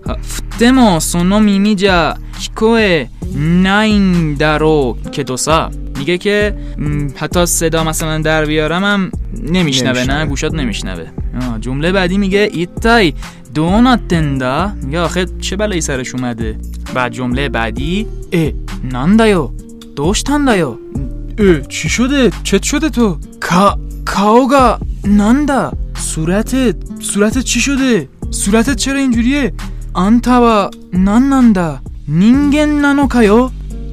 [0.07, 6.55] فتمو سونو میمی جا کیکوه ناین درو که دوسا میگه که
[7.15, 9.11] حتی صدا مثلا در بیارم هم
[9.43, 10.25] نمیشنوه نه.
[10.25, 11.05] گوشات نمیشنوه.
[11.61, 13.13] جمله بعدی میگه ایتای
[13.53, 16.57] دوناتندا میگه آخه چه بلایی سرش اومده؟
[16.93, 18.51] بعد جمله بعدی اه
[18.83, 19.49] ناندایو
[19.95, 20.75] دوشتاندایو
[21.37, 28.99] اه چی شده؟ چت شده تو؟ کا کاوگا ناندا صورتت صورتت چی شده؟ صورتت چرا
[28.99, 29.53] اینجوریه؟
[29.93, 33.49] あんたは何なんだ 人間なのかよ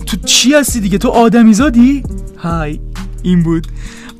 [0.06, 2.02] تو چی هستی دیگه تو آدمیزادی
[2.38, 2.80] های
[3.22, 3.66] این بود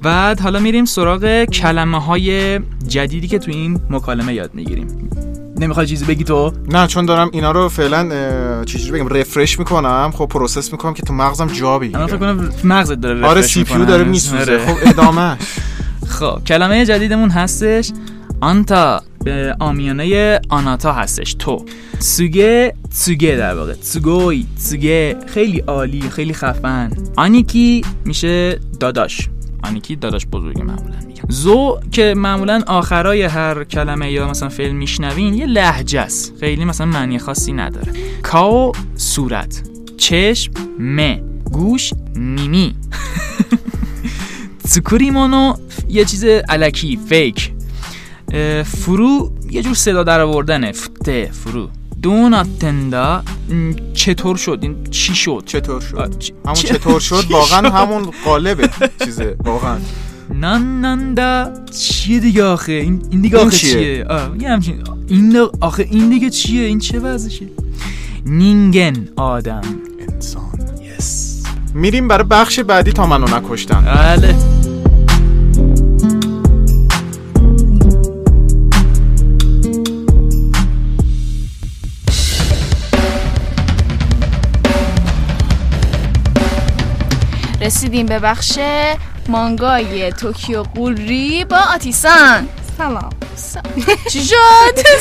[0.02, 5.10] بعد حالا میریم سراغ کلمه های جدیدی که تو این مکالمه یاد می‌گیریم
[5.56, 8.08] نمی‌خوای چیزی بگی تو نه چون دارم اینا رو فعلا
[8.64, 12.50] چجوری بگم refresh می‌کنم خب process می‌کنم که تو مغزم جا من فکر بگیره کنم
[12.64, 13.84] مغزت داره آره refresh CPU.
[13.84, 14.66] داره میسوزه آره.
[14.66, 15.36] خب ادامه
[16.08, 17.92] خب کلمه جدیدمون هستش
[18.40, 21.64] آنتا به آمیانه آناتا هستش تو.
[22.00, 23.72] تسوگه تسوگه در واقع.
[23.72, 26.90] تسوگوی تسوگه خیلی عالی خیلی خفن.
[27.16, 29.28] آنیکی میشه داداش.
[29.62, 35.34] آنیکی داداش بزرگی معمولا میگن زو که معمولا آخرای هر کلمه یا مثلا فعل میشنوین
[35.34, 36.34] یه لهجه است.
[36.40, 37.92] خیلی مثلا معنی خاصی نداره.
[38.22, 39.62] کاو صورت.
[39.96, 41.16] چشم م
[41.52, 42.74] گوش میمی
[44.64, 45.54] تسوکوریمونو
[45.88, 47.52] یه چیز علکی فیک.
[48.64, 50.72] فرو یه جور صدا در آوردنه.
[50.72, 51.68] فته فرو.
[52.02, 53.22] دوناتندا
[53.94, 58.68] چطور شد؟ این چی شد؟ چطور شد؟ چ- همون چطور شد؟ واقعا همون قالبه
[59.04, 59.76] چیزه واقعا.
[60.34, 65.86] نان ناندا چیه دیگه آخه؟ این, این دیگه آخه چیه؟ آه یه همچین این آخه
[65.90, 67.46] این دیگه چیه؟ این چه وضعشه؟
[68.26, 69.60] نینگن آدم.
[70.12, 70.42] انسان.
[70.98, 71.42] یس
[71.74, 73.80] میریم برای بخش بعدی تا منو نکشتن.
[73.84, 74.34] بله.
[87.60, 88.58] رسیدیم به بخش
[89.28, 92.48] مانگای توکیو قوری با آتیسان.
[92.78, 93.10] سلام.
[94.12, 94.36] چی شد؟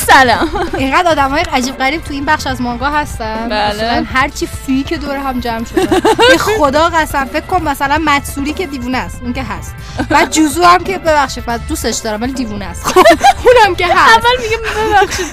[0.08, 0.50] سلام.
[0.78, 3.50] اینقدر آدم های عجیب غریب تو این بخش از مانگا هستن.
[3.50, 3.74] بله.
[3.74, 6.00] مثلا هرچی freak ه دور هم جمع شدن
[6.32, 9.76] به خدا قسم فکر کن مثلا متسوری که دیوونه است اون که هست.
[10.10, 12.86] بعد جوزو هم که ببخشید بعد دوستش دارم ولی دیوونه است.
[12.86, 13.06] خب
[13.46, 14.18] اونم که هست.
[14.18, 15.26] اول میگه ببخشید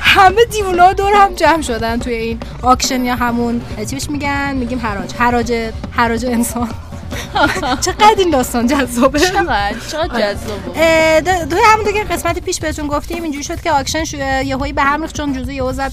[0.00, 4.78] همه دیوونه ها دور هم جمع شدن توی این auction یا همون چی میگن؟ میگیم
[4.78, 5.14] حراج.
[5.14, 5.52] حراج
[5.96, 6.68] حراج انسان.
[7.86, 10.74] چقدر این داستان جذابه؟ چقدر؟ چقدر جذاب بود.
[10.78, 14.04] اه، د- توی همون دیگه قسمت پیش بهتون گفتیم اینجوری شد که auction
[14.44, 15.92] یهویی به هم ریخت چون جوزه یهو زد.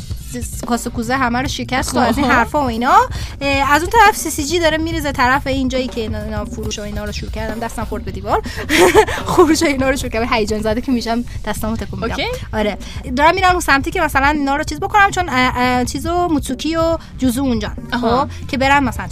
[0.68, 2.96] کاسه کوزه همه رو شکست و از این حرفا و اینا.
[3.72, 7.04] از اون طرف CCG داره میریزه طرف این جایی که اینا, اینا فروش و اینا
[7.06, 8.42] رو شروع کردم دستم خورد به دیوار.
[9.34, 10.34] فروش و اینا رو شروع کردم.
[10.34, 12.16] هیجان زده که میشم دستامو تکون میدم.
[12.54, 12.78] آره.
[13.16, 15.30] دارم میرم اون سمتی که مثلا اینا رو چیز بکنم چون
[15.86, 17.72] چیزو موتسوکی و جوزو اونجا.
[18.02, 19.08] خب که برن مثلا.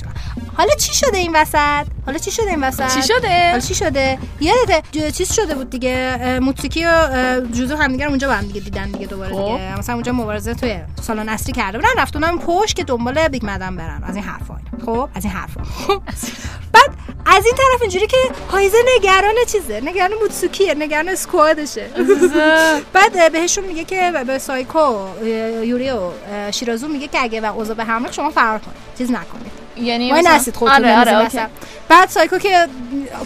[0.58, 4.18] حالا چی شده این وسط؟ حالا چی شده این وسط؟ چی شده؟ حالا چی شده؟
[4.40, 8.62] یادته جو- چیز شده بود دیگه اه، موتسوکی و جوزو همدیگه اونجا با هم دیگه
[8.62, 9.46] دیدن دیگه دوباره خب.
[9.52, 9.80] دیگه.
[9.80, 13.76] مثلا اونجا مبارزه توی سالن اصلی کرده بودن رفتون هم پشت که دنبال Big Madam
[13.76, 14.04] برن.
[14.04, 14.56] از این حرفا.
[14.86, 15.62] خب از این حرفا.
[16.74, 16.90] بعد
[17.26, 18.18] از این طرف اینجوری که
[18.52, 21.88] هایزه نگران چیزه؟ نگران موتسوکیه نگران اسکوادشه
[22.94, 25.28] بعد بهشون میگه که به سایکو اه،
[25.66, 28.78] یوری و اه، شیرازو میگه که اگه و اوضاع به هم ریخت شما فرار کنید.
[28.98, 29.61] چیز نکنید.
[29.82, 31.26] یعنی وای مثلا- نستید خودتون آره آره.
[31.26, 31.40] وسط.
[31.90, 32.68] بعد سایکو که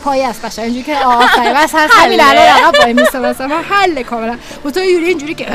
[0.04, 2.22] پایه است قشنگ اینجوری که آفرین بس هست همین.
[2.22, 5.46] الان عقب وای میسه مثلا حل کاملا با تو یوری اینجوری که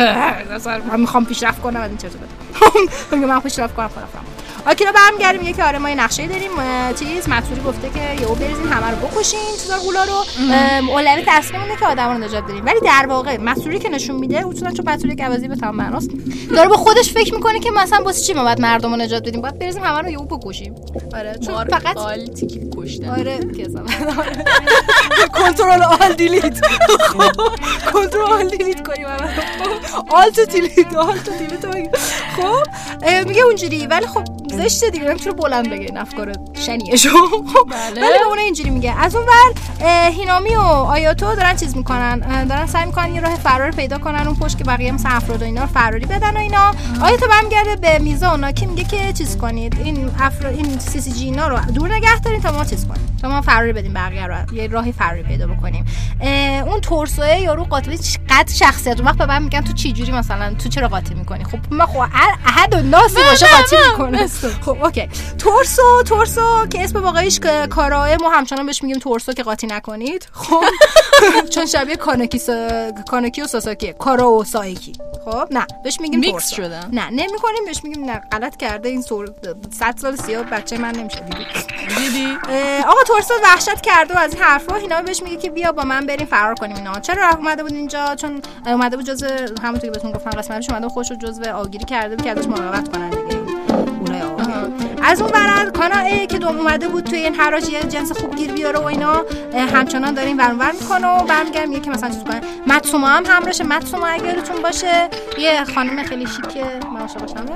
[0.55, 2.19] مثلا من می‌خوام پیشرفت کنم از این چیزو
[3.11, 4.09] بده من پیشرفت کنم خودم
[4.67, 5.41] آکیرا برمیگردیم.
[5.41, 6.51] میگه که آره ما یه نقشه داریم.
[6.99, 10.25] چیز مکسوری گفته که یهو بریزین همه رو بکشین چیزا قولا رو
[10.91, 12.67] اولویت اصلیمونه که آدما رو نجات بدیم.
[12.67, 16.11] ولی در واقع مسئولی که نشون میده اصولا چون مسئولی گوازی به تمام معناست
[16.55, 19.41] داره با خودش فکر می‌کنه که مثلا واسه چی ما باید مردم رو نجات بدیم؟
[19.41, 20.75] باید بریزیم همه رو یهو بکشیم.
[21.15, 23.09] آره چون فقط قالتی که کشتن.
[23.11, 23.83] آره کسا
[25.39, 26.61] کنترل آل دیلیت.
[27.93, 29.07] کنترل آل دیلیت کنیم
[30.53, 31.91] delete alt delete رو بگیم.
[32.37, 32.67] خب
[33.03, 33.87] اه، میگه اونجوری.
[33.87, 37.11] ولی خب زشته دیگه نمی‌تونه بلند بگه؟ این افکار شنیشو
[37.97, 38.95] ولی به اون اینجوری میگه.
[38.99, 39.53] از اون ور
[40.11, 44.37] هینامی و آیاتو دارن چیز می‌کنن دارن سعی می‌کنن یه راه فرار پیدا کنن اون
[44.37, 46.75] پشت که بقیه مثل افراد و اینا رو فراری بدن و اینا.
[47.03, 51.49] آیاتو برمیگرده به میزا و ناکی میگه که چیز کنید این افراد این CCG اینا
[51.49, 53.17] رو دور نگه دارین تا ما چیز کنیم.
[53.23, 55.85] تا ما فراری بدیم بقیه رو یه راهی فراری پیدا بکنیم.
[56.67, 57.97] اون تورسوه یارو قاتل
[58.29, 58.97] قد شخصیت.
[58.97, 61.87] اون وقت به من میگن تو چی جوری مثلا تو چرا قاطی می‌کنی؟ خب من
[61.87, 61.99] خب
[62.47, 64.27] احد و ناسی باشه قاطی می‌کنه.
[64.49, 65.09] خب اوکی.
[65.39, 70.29] تورسو تورسو که اسم واقعیش که کاراه ما همچنان بهش میگیم تورسو که قاطی نکنید.
[70.33, 70.65] خب
[71.55, 72.91] چون شبیه کاناکی سا...
[73.11, 73.93] کاناکی و ساساکی.
[73.93, 74.93] کارا و سایکی.
[75.25, 76.57] خب نه بهش میگیم میکس تورسو.
[76.57, 76.89] شدن.
[76.93, 79.31] نه نمی‌کنیم بهش میگیم نه غلط کرده این سور
[79.79, 81.45] 100 سال سیاه بچه من نمیشه دیدی.
[81.97, 82.37] دیدی؟
[82.89, 86.07] آقا تورسو وحشت کرده و از این حرفا اینا بهش میگه که بیا با من
[86.07, 87.01] بریم فرار کنیم اینا.
[87.01, 89.29] چرا اومده بود اینجا؟ چون اومده بود جزء
[89.63, 92.97] همونطور که بهتون گفتم قسمتش اومده خودش رو جزء آگیری کرده بود که ازش مراقبت
[92.97, 93.40] کنن دیگه.
[95.03, 98.53] از اون ورد کانا که دوم اومده بود توی این حراج یه جنس خوب گیر
[98.53, 99.25] بیاره و اینا
[99.75, 102.41] همچنان داره این ور اون ور می‌کنه و برمیگره میگه که مثلا چیز کنه.
[102.67, 107.47] ماتسوما هم همراهشه ماتسوما اگه یادتون باشه یه خانم خیلی شیکه من عاشق باشم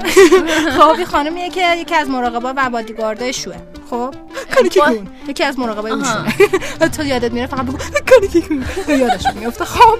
[0.78, 3.56] خب یه خانمیه که یکی از مراقبا و بادیگاردای شوه.
[3.90, 4.14] خب؟
[4.54, 7.78] کانیکی کون یکی از مراقبای شوه تو یادت میره فقط بگو.
[8.10, 9.98] کانیکی کون یادش میفته خب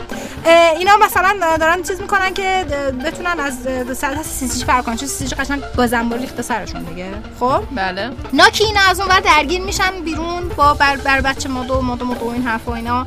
[0.79, 2.65] اینا مثلا دارن چیز می‌کنن که
[3.05, 3.59] بتونن از
[3.99, 4.97] سطح سیسیج فرق کنن.
[4.97, 7.07] چون سیسیج قشنگ گازنبار ریخته سرشون دیگه.
[7.41, 8.11] خب؟ بله.
[8.33, 12.29] ناکی اینا از اون ور درگیر میشن بیرون با بر, بر بچه مادو مادو مادو
[12.29, 13.07] این حرف و اینا.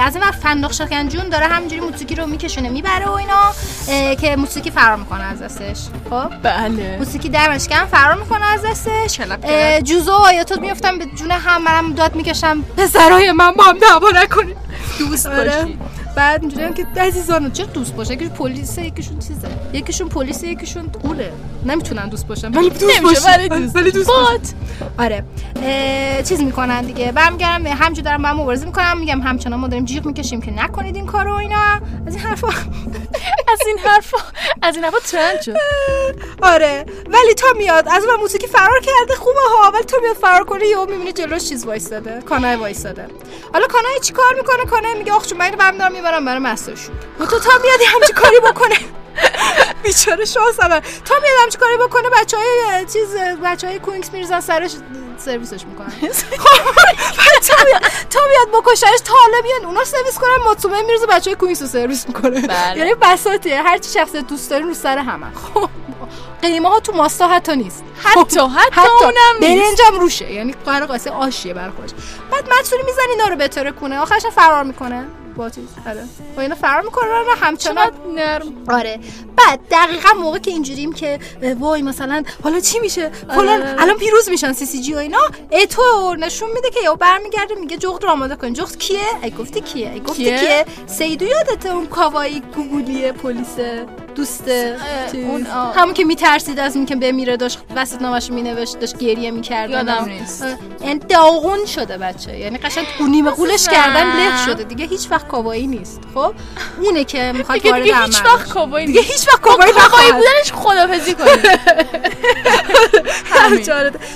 [0.00, 3.54] از این ور فندق شکنجون داره همینجوری موسیقی رو میکشونه می‌بره و اینا
[4.14, 5.78] که موسیقی فرار می‌کنه از دستش.
[6.10, 6.96] خب؟ بله.
[6.98, 9.20] موسیقی در مشکن فرار می‌کنه از دستش.
[9.82, 12.64] جوزو و آیاتو میفتن به جون هم منم داد می‌کشم.
[12.76, 14.56] پسرای من با هم دعوا نکنید.
[14.98, 15.44] دوست آره.
[15.44, 15.78] باشید.
[16.16, 19.48] بعد اینجوری هم که عزیزان چه دوست باشه؟ یکیشون پلیسه یکیشون چیزه.
[19.72, 21.32] یکیشون پلیسه یکیشون قوله
[21.66, 22.52] نمی‌تونن دوست باشن.
[22.52, 23.48] ولی دوست باشن.
[23.74, 24.52] ولی دوست بات.
[24.98, 25.24] آره.
[26.22, 27.12] چیز می‌کنن دیگه.
[27.12, 28.98] برمیگردم همینجور دارم با هم مبارزه می‌کنم.
[28.98, 31.80] میگم همچنان ما داریم جیغ می‌کشیم که نکنید این کارو اینا.
[32.06, 32.48] از این حرفا.
[33.52, 34.16] از این حرفا.
[34.62, 35.54] از این حرفا trend شد.
[36.42, 36.84] آره.
[37.06, 39.70] ولی تا میاد از اون موسیقی فرار کرده خوبه ها.
[39.70, 42.20] ولی تا میاد فرار کنه یهو می‌بینه جلوش چیز وایساده.
[42.20, 43.06] کانای وایساده.
[43.52, 46.72] حالا کانای چی کار می‌کنه؟ کانای میگه آخ چون من اینو برمیدارم می‌برم برای master
[46.72, 48.76] شون و تو تا میاد یه همچی کاری بکنه؟
[49.82, 50.24] بیچاره
[50.60, 54.70] اول تا میاد همچی کاری بکنه بچه های چیز بچه های کوینکس میریزن سرش
[55.18, 55.92] سرویسش می‌کنن.
[58.10, 61.68] تا میاد بکشش تا حالا بیان اونا سرویس کنن مطمئن میرزه بچه های کوینکس رو
[61.68, 62.40] سرویس می‌کنه.
[62.40, 62.78] بله.
[62.78, 63.62] یعنی بساطیه.
[63.62, 65.26] هر چی شخصیت دوست دارین رو سر همه.
[65.54, 65.68] خب
[66.42, 67.84] قیمه ها تو ماستا حتی نیست.
[68.02, 69.78] حتی حتی اونم نیست.
[69.78, 70.32] برنج هم روشه.
[70.32, 71.90] یعنی قرار قاسه آشیه بر خودش
[72.30, 75.06] بعد مدسوری می‌زنه اینا رو بتره کنه آخرش فرار می‌کنه.
[75.38, 76.04] با چیز آره.
[76.36, 78.52] با اینا فرار می‌کنه و همچنان نرم.
[78.68, 79.00] آره.
[79.36, 81.18] بعد دقیقا موقع که اینجوریم که
[81.58, 83.82] وای مثلا حالا چی میشه؟ فلان آره.
[83.82, 85.20] الان پیروز میشن سی سی جی و اینا.
[85.52, 89.60] اتو نشون میده که یا برمیگرده میگه جغد رو آماده کن جغد کیه؟ ای گفتی
[89.60, 93.56] کیه؟ ای گفتی کیه؟ کیه؟ سیدو یادته اون کاوایی گوگولی پلیس
[94.18, 94.44] دوست
[95.12, 95.46] چیز؟ اون.
[95.76, 100.44] همون که میترسید از اینکه بمیره داشت وسط نامش مینوشت داشت گریه می‌کرد یادم نیست.
[100.80, 105.66] این داغون شده بچه یعنی قشنگ گونیم قولش کردن له شده دیگه هیچ وقت کاوایی
[105.66, 106.34] نیست خب
[106.82, 108.24] اونه که می‌خواد وارد دیگه هیچ.
[108.24, 111.60] وقت کابایی دیگه هیچ وقت با کاوایی نخواهد بودنش خدافزی کنید.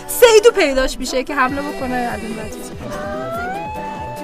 [0.07, 2.37] سیدو پیداش میشه که حمله بکنه از این.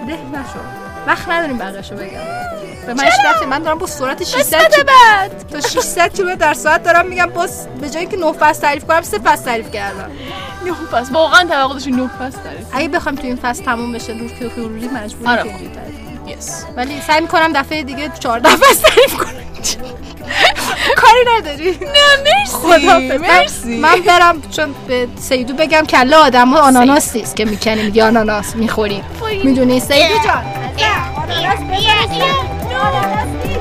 [0.06, 2.08] ده نشو وقت نداریم بقیه‌شو بگم.
[2.86, 5.44] به من وقتی من دارم با سرعت 600 کیلو- بعد.
[5.52, 9.02] تا 600 کیلومتر در ساعت دارم میگم باز به جای که 9 فصل تعریف کنم
[9.02, 10.10] سه فصل تعریف کردم.
[10.66, 14.14] نه پس واقعا توقع داشتی نه پس داریم اگه بخوام تو این فصل تموم بشه
[14.14, 15.42] نور که حضوری مجبورم آره.
[15.42, 16.38] تعریف.
[16.38, 19.28] یس ولی سعی می‌کنم دفعه دیگه 14 فصل تعریف کنم.
[20.96, 21.70] کاری نداری.
[21.70, 22.32] نه
[22.70, 22.86] مرسی.
[22.86, 23.78] من- مرسی.
[23.78, 29.04] من برم چون به سیدو بگم کله آدم آناناس نیست که می‌کنیم یا آناناس می‌خوریم.
[29.44, 30.44] می‌دونی؟ سیدو جان.
[31.16, 32.10] آناناس بزن.
[32.76, 33.57] آناناس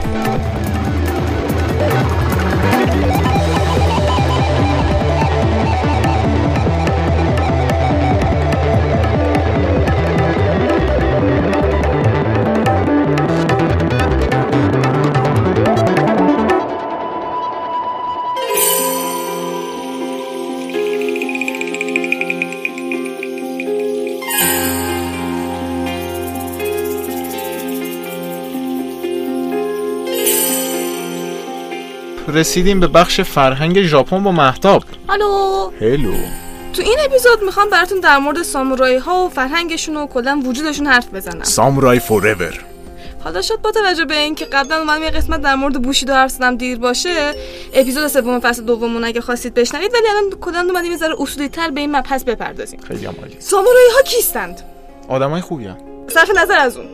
[32.37, 35.71] رسیدیم به بخش فرهنگ ژاپن با محتاب الو.
[35.81, 36.13] هلو.
[36.73, 41.13] تو این اپیزود می‌خوام براتون در مورد سامورایی ها و فرهنگشون و کلا وجودشون حرف
[41.13, 41.43] بزنم.
[41.43, 42.53] سامورای فورور
[43.23, 46.57] حالا شد با توجه به اینکه قبلا اومدم یه قسمت در مورد بوشیدو حرف زدم
[46.57, 47.33] دیر باشه
[47.73, 51.71] اپیزود سوم فصل دومون اگه خواستید بشنوید ولی الان کلا اومدیم یه ذره اصولی تر
[51.71, 52.79] به این مبحث بپردازیم.
[52.87, 53.35] خیلی عالی.
[53.39, 54.61] سامورایی ها کیستند؟
[55.07, 55.77] آدمای خوبی هم.
[56.07, 56.87] صرف نظر از اون.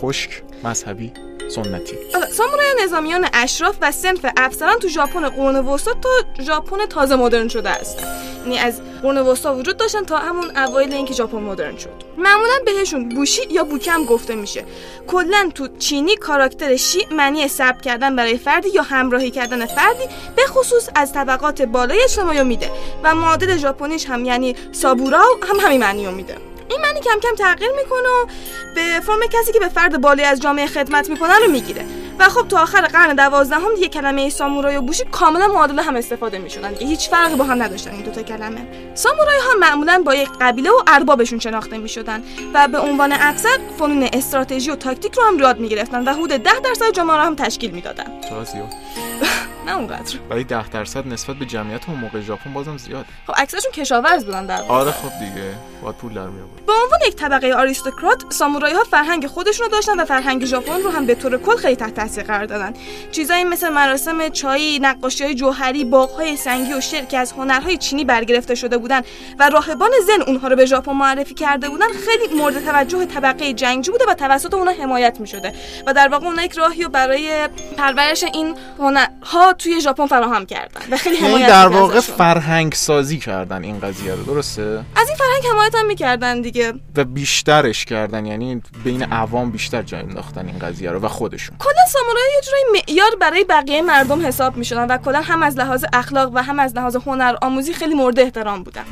[0.00, 1.12] خشک مذهبی
[1.48, 1.96] سنتی.
[2.32, 7.70] سامورای نظامیان اشراف و سنف افسران تو ژاپن قرون وسطا تا ژاپن تازه مدرن شده
[7.70, 7.98] است.
[8.44, 11.90] یعنی از قرون وسطا وجود داشتن تا همون اوایل اینکه ژاپن مدرن شد.
[12.18, 14.64] معمولا بهشون بوشی یا بوکم گفته میشه.
[15.06, 20.04] کلا تو چینی کاراکتر شی معنی ثبت کردن برای فردی یا همراهی کردن فردی
[20.36, 22.70] به خصوص از طبقات بالای اجتماعی میده
[23.02, 26.47] و معادل ژاپنیش هم یعنی سابورا هم همین معنی میده.
[26.68, 28.26] این معنی کم کم تغییر می‌کنه و
[28.74, 31.84] به فرم کسی که به فرد بالای از جامعه خدمت می‌کنن رو می‌گیره.
[32.18, 36.38] و خب تا آخر قرن دوازدهم دیگه کلمه سامورای و بوشی کاملا معادل هم استفاده
[36.38, 36.72] می‌شدن.
[36.72, 38.66] دیگه هیچ فرقی با هم نداشتن این دوتا کلمه.
[38.94, 42.22] سامورای ها معمولا با یک قبیله و اربابشون شناخته می‌شدن
[42.54, 46.50] و به عنوان افسر فنون استراتژی و تاکتیک رو هم یاد می‌گرفتن و حدود 10
[46.64, 48.04] درصد جامعه رو هم تشکیل می‌دادن.
[49.68, 50.18] نه اونقدر.
[50.30, 54.46] ولی 10 درصد نسبت به جمعیت اون موقع ژاپن بازم زیاد خب اکثرشون کشاورز بودن
[54.46, 54.74] در واقع.
[54.74, 58.84] آره خب دیگه باید پول در می آورد به عنوان یک طبقه آریستوکرات سامورایی ها
[58.84, 62.24] فرهنگ خودشون رو داشتن و فرهنگ ژاپن رو هم به طور کل خیلی تحت تاثیر
[62.24, 62.72] قرار دادن.
[63.12, 68.04] چیزایی مثل مراسم چایی نقاشی های جوهری باغهای سنگی و شعر که از هنرهای چینی
[68.04, 69.02] برگرفته شده بودن
[69.38, 73.92] و راهبان زن اونها رو به ژاپن معرفی کرده بودن خیلی مورد توجه طبقه جنگجو
[73.92, 75.52] بوده و توسط اونها حمایت می شده
[75.86, 80.80] و در واقع اونها یک راهی رو برای پرورش این هنرها توی ژاپن فراهم کردن.
[80.90, 82.16] و خیلی یعنی حمایت در واقع ازشون.
[82.16, 86.72] فرهنگ سازی کردن این قضیه رو درسته؟ از این فرهنگ حمایت هم می‌کردن دیگه.
[86.96, 91.56] و بیشترش کردن یعنی بین عوام بیشتر جای انداختن این قضیه رو و خودشون.
[91.58, 95.84] کلا سامورایی یه جورایی معیار برای بقیه مردم حساب می‌شدن و کلا هم از لحاظ
[95.92, 98.84] اخلاق و هم از لحاظ هنر آموزی خیلی مورد احترام بودن.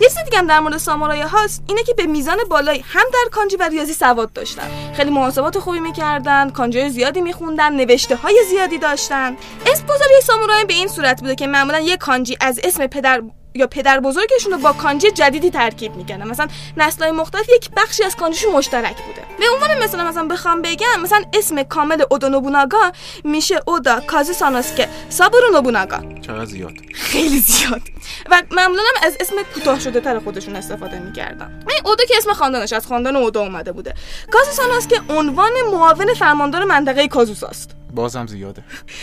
[0.00, 3.30] یه چیز دیگه هم در مورد سامورایی هاست اینه که به میزان بالایی هم در
[3.30, 4.70] کانجی و ریاضی سواد داشتن.
[4.96, 9.36] خیلی محاسبات خوبی می‌کردن کانجی زیادی میخوندن نوشته های زیادی داشتن.
[9.66, 13.22] اسم گذاری سامورایی به این صورت بوده که معمولا یه کانجی از اسم پدر
[13.54, 18.16] یا پدر بزرگشون رو با کانجی جدیدی ترکیب می‌کنن مثلا نسل‌های مختلف یک بخشی از
[18.16, 19.22] کانجیشون مشترک بوده.
[19.38, 22.92] به عنوان مثلا مثلا بخوام بگم مثلا اسم کامل اودا نوبوناگا
[23.24, 26.20] میشه اودا کازو سانوسکه سابورو نوبوناگا.
[26.20, 26.72] چقدر زیاد.
[26.94, 27.82] خیلی زیاد.
[28.30, 31.64] و معمولا هم از اسم کوتاه شده تر خودشون استفاده می‌کردن.
[31.68, 33.94] این اودا که اسم خاندانش از خاندان اودا اومده بوده.
[34.32, 37.70] کازو سانوسکه عنوان معاون فرماندار منطقه کازوساست.
[37.94, 38.62] بازم زیاده.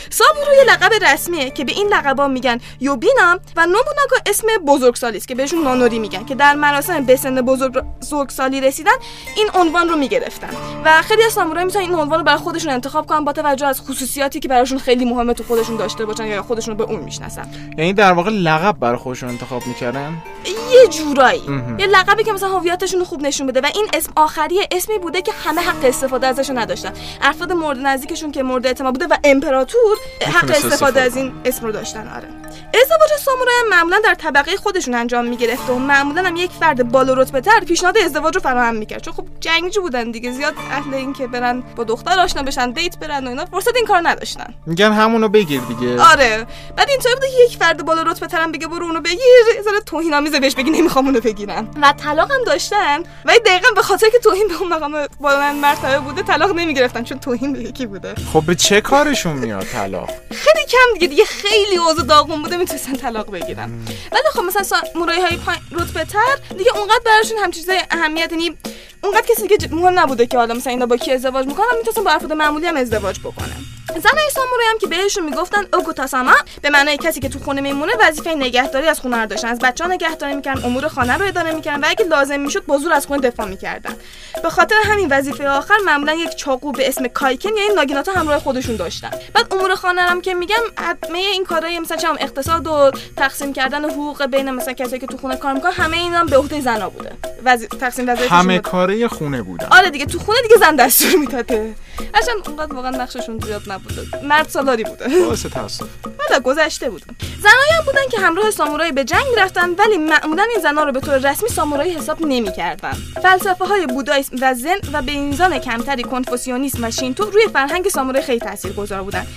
[0.09, 5.27] سابورو یه لقب رسمیه که به این لقبا میگن یوبینا و نوبوناگا اسم بزرگسالی است
[5.27, 8.91] که بهشون نانوری میگن که در مراسم به سن بزرگ بزرگسالی رسیدن
[9.37, 10.49] این عنوان رو می‌گرفتن.
[10.85, 13.81] و خیلی از سامورایی می‌تونن این عنوان رو برای خودشون انتخاب کنن با توجه از
[13.81, 17.51] خصوصیاتی که براشون خیلی مهمه تو خودشون داشته باشن یا خودشون رو به اون می‌شناسن.
[17.77, 21.41] یعنی در واقع لقب برای خودشون انتخاب می‌کردن؟ یه جورایی.
[21.79, 25.21] یه لقبی که مثلا هویتشون رو خوب نشون بده و این اسم آخری اسمی بوده
[25.21, 26.93] که همه حق استفاده ازش نداشتن.
[27.21, 31.71] افراد مورد نزدیکشون که مورد اعتماد بوده و امپراتور حق استفاده از این اسم رو
[31.71, 32.38] داشتن آره.
[32.49, 37.13] ازدواج سامورایی هم معمولا در طبقه خودشون انجام می‌گرفت و معمولا هم یک فرد بالا
[37.13, 39.01] رتبه تر پیشنهاد ازدواج رو فراهم می‌کرد.
[39.01, 40.31] چون خب جنگجو بودن دیگه.
[40.31, 43.85] زیاد اهل این که برن با دختر آشنا بشن دیت برن و اینا فرصت این
[43.85, 44.53] کار نداشتن.
[44.65, 46.01] میگن همونو بگیر دیگه.
[46.01, 46.47] آره.
[46.77, 49.19] بعد اینطوری بوده که یک فرد بالا رتبه ترم بگه برو اونو بگیر.
[49.63, 51.71] ذره توهین آمیزه بهش بگی نمی‌خوام اونو بگیرم.
[51.81, 53.03] و طلاق هم داشتن.
[53.25, 57.19] ولی دقیقا به خاطر که توهین به اون مقام بلند مرتبه بوده طلاق نمی‌گرفتن چون
[57.19, 58.15] توهین به یکی بوده.
[58.33, 61.07] خب به چه کارشون میاد طلاق؟ خیلی کم دیگه.
[61.07, 63.71] دیگه خیلی اوضاع داغون بوده می‌تونستن طلاق بگیرن.
[64.11, 68.57] ولی خب مثلا سامورایی های پایین رتبه تر دیگه اونقدر براشون هم چیزای اهمیت یعنی
[69.03, 72.11] اونقدر کسی ج- مهم نبوده که حالا مثلا اینا با کی ازدواج می‌کنن می‌تونستن با
[72.11, 73.65] افراد معمولی هم ازدواج بکنن.
[73.89, 78.35] زنای سامورایی هم که بهشون می‌گفتن اوکوتاساما به معنای کسی که تو خونه میمونه وظیفه
[78.35, 79.47] نگهداری از خونه رو داشتن.
[79.47, 82.77] از بچه ها نگهداری می‌کردن امور خانه رو اداره می‌کردن و اگه لازم می‌شد با
[82.77, 83.95] زور از خونه دفاع می‌کردن.
[84.43, 88.39] به خاطر همین وظیفه آخر معمولا یک چاقو به اسم کایکن یا این ناگیناتا همراه
[88.39, 89.11] خودشون داشتن.
[89.33, 93.89] بعد امور خانه هم که میگم همه این کارهای مثلا چم اقتصاد و تقسیم کردن
[93.89, 96.89] حقوق بین مثلا کسایی که تو خونه کار می‌کنن همه اینا هم به عهده زنا
[96.89, 97.11] بوده.
[97.43, 97.67] وظی...
[97.67, 98.59] تقسیم وظایفشون همه.
[98.59, 99.67] کاره خونه بودن.
[99.71, 101.75] آره دیگه تو خونه دیگه زن دستور می‌داده.
[102.13, 104.27] هرچند اونقدر واقعا نقششون زیاد نبوده.
[104.27, 105.25] مرد سالاری بوده.
[105.25, 105.86] باعث تاسف
[106.30, 107.01] حالا گذشته بود.
[107.39, 110.99] زنایی هم بودن که همراه سامورایی به جنگ می‌رفتن ولی معمولا این زنها رو به
[110.99, 112.93] طور رسمی سامورایی حساب نمی‌کردن.
[113.23, 118.25] فلسفه های بودایسم و زن و به میزان کمتری کنفوسیونیسم و شینتو روی فرهنگ سامورایی
[118.25, 119.27] خیلی تاثیرگذار بودن.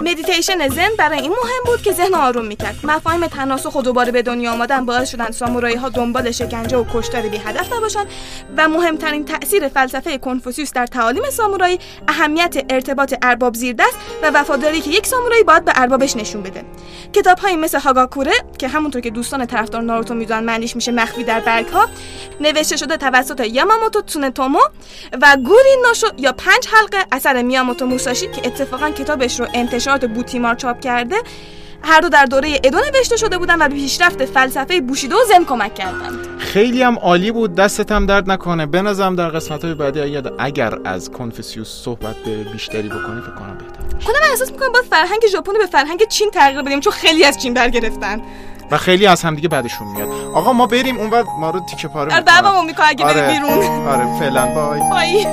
[0.00, 2.76] مدیتیشن زن برای این مهم بود که ذهن آروم می‌کرد.
[2.84, 7.22] مفاهیم تناسخ و دوباره به دنیا آمدن باعث شدن سامورایی ها دنبال شکنجه و کشتار
[7.22, 8.04] بی هدف نباشن
[8.56, 11.78] و مهمترین تاثیر فلسفه کنفوسیوس در تعالیم سامورایی
[12.08, 13.74] اهمیت ارتباط ارباب زیر
[14.22, 16.64] و وفاداری که یک سامورایی باید به اربابش نشون بده.
[17.12, 21.40] کتاب های مثل هاگاکوره که همونطور که دوستان طرفدار ناروتو می‌دونن معنیش میشه مخفی در
[21.40, 21.88] برگ ها
[22.40, 24.60] نوشته شده توسط یاماموتو تسونتومو
[25.22, 30.54] و گوری ناشو یا پنج حلقه اثر میاموتو موساشی که اتفاقا کتابش رو انتشارات بوتیمار
[30.54, 31.16] چاپ کرده
[31.84, 35.44] هر دو در دوره ادو نوشته شده بودن و به پیشرفت فلسفه بوشیدو و زن
[35.44, 36.18] کمک کردند.
[36.38, 37.54] خیلی هم عالی بود.
[37.54, 38.66] دستت هم درد نکنه.
[38.66, 43.58] به نظرم در قسمت های بعدی اگر, از کنفوسیوس صحبت به بیشتری بکنی فکر کنم
[43.58, 47.42] بهتر خودم احساس می‌کنم باید فرهنگ ژاپن به فرهنگ چین تغییر بدیم چون خیلی از
[47.42, 48.22] چین برگرفتن
[48.70, 50.08] و خیلی از همدیگه بعدشون میاد.
[50.34, 53.20] آقا ما بریم اون بعد ما رو تیکه پاره در می‌کنن بابامو می‌کنه اگه بری
[53.20, 53.32] آره.
[53.32, 53.86] بیرون.
[53.88, 54.46] آره فعلا.
[54.46, 54.80] بای.
[54.90, 55.26] بای.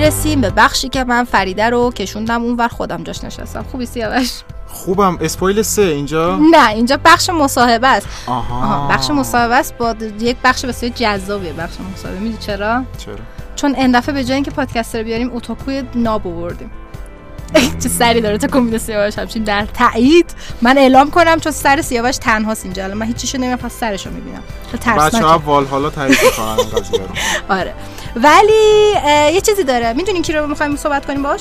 [0.00, 3.62] می‌رسیم به بخشی که من فریده رو کشوندم اونور خودم جاش نشستم.
[3.62, 5.18] خوبی سیاوش؟ خوبم.
[5.20, 8.06] اسپویل سه اینجا؟ نه اینجا بخش مصاحبه است.
[8.26, 8.56] آها.
[8.56, 12.18] آها بخش مصاحبه است با یک بخش بسیار جذابیه بخش مصاحبه.
[12.18, 13.14] می‌دونی چرا؟ چرا؟
[13.56, 16.70] چون این دفعه به جای اینکه پادکستر رو بیاریم اوتاکوی ناب آوردیم.
[17.82, 20.34] چه سری داره تا کمیل سیاوش همچین در تایید.
[20.62, 22.84] من اعلام کنم چون سر سیاوش تنهاست اینجا.
[22.84, 24.42] الان من هیچیشو نمی‌دونم فقط سرشو می‌بینم.
[24.72, 27.06] بچه ها ترسناکه وال حالا تعریف می‌کنن این قضیه رو.
[27.58, 27.74] آره.
[28.16, 28.92] ولی
[29.34, 29.92] یه چیزی داره.
[29.92, 31.40] می‌دونین کی رو می‌خوایم صحبت کنیم باش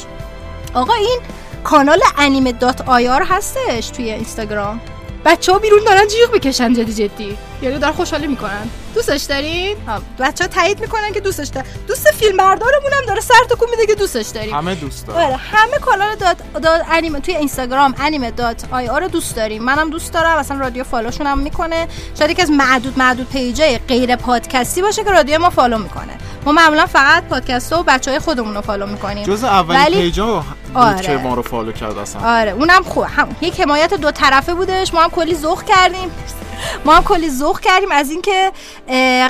[0.74, 1.20] آقا این
[1.64, 4.82] کانال انیمه dot IR هستش توی اینستاگرام.
[5.26, 7.38] بچه ها بیرون دارن جیغ می‌کشن جدی جدی.
[7.62, 8.70] یعنی دارن خوشحالی می‌کنن.
[8.96, 9.78] دوستش دارین؟
[10.20, 13.86] بچه ها تایید می‌کنن که دوستش دارن دوست فیلم بردارمون هم داره سر تکون میده
[13.86, 14.56] که دوستش داریم.
[14.56, 15.24] همه دوست دارن.
[15.24, 19.64] آره همه کانال dot, dot انیمه توی اینستاگرام انیمه dot IR رو دوست داریم.
[19.64, 21.88] منم دوست دارم اصلا رادیو follow شون هم می‌کنه.
[22.20, 26.14] شاید یکی از معدود معدود page ای غیر پادکستی باشه که رادیو ما follow می‌کنه.
[26.46, 29.24] ما معمولا فقط پادکست و بچه های خودمون رو follow می‌کنیم.
[29.24, 31.02] جز اولین ولی- page ا آره.
[31.02, 32.22] که ما رو follow کرد اصلا.
[32.40, 34.94] آره اونم خوب هم یک حمایت دو طرفه بودش.
[34.94, 36.12] ما هم کلی ذوق کردیم.
[36.86, 38.52] ما هم کلی ذوق کردیم از اینکه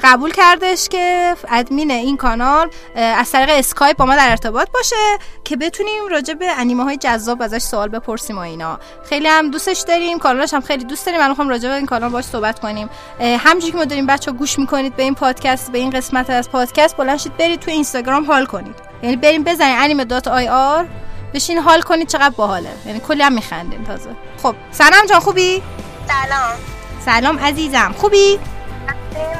[0.03, 4.95] قبول کردش که ادمین این کانال از طریق اسکایپ با ما در ارتباط باشه
[5.43, 8.79] که بتونیم راجع به انیمه های جذاب ازش سوال بپرسیم و اینا.
[9.09, 11.21] خیلی هم دوستش داریم کانالش هم خیلی دوست داریم.
[11.21, 12.89] من می‌خوام راجع به این کانال باش صحبت کنیم.
[13.19, 16.49] اه، همونجوری که ما داریم بچه گوش می‌کنید به این پادکست به این قسمت از
[16.49, 18.75] پادکست بلند شید برید تو اینستاگرام حال کنید.
[19.03, 20.85] یعنی بریم بزنید انیمه dot IR
[21.33, 22.69] بشین حال کنید چقدر باحاله.
[22.85, 24.09] یعنی کلی هم میخندیم تازه.
[24.43, 25.61] خب سلام جان خوبی؟
[26.07, 26.78] سلام.
[27.05, 27.93] سلام عزیزم.
[27.97, 28.39] خوبی؟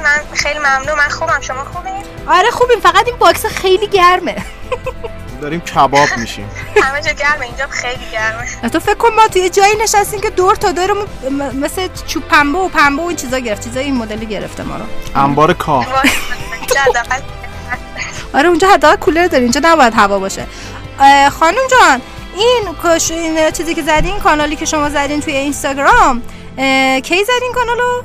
[0.04, 0.98] من خیلی ممنون.
[0.98, 1.40] من خوبم.
[1.40, 1.90] شما خوبی؟
[2.26, 2.80] آره خوبیم.
[2.80, 4.36] فقط این box خیلی گرمه.
[5.40, 6.50] داریم کباب میشیم.
[6.82, 7.44] همه جا گرمه.
[7.46, 8.68] اینجا خیلی گرمه.
[8.70, 12.58] تو فکر کن ما توی جایی نشستیم که دور تا دورمون م- مثل چوب پنبه
[12.58, 13.64] و پنبه و این چیزا گرفت.
[13.64, 14.84] چیزای این مدلی گرفته ما رو.
[15.20, 15.86] انبار کاه.
[16.86, 17.20] حداقل
[18.34, 20.46] آره اونجا حداقل کولر داری اینجا نباید هوا باشه.
[21.40, 22.00] خانم جان
[22.36, 26.22] این کش این چیزی که زدین کانالی که شما زدین توی اینستاگرام
[27.00, 28.02] کی زدین کانالو؟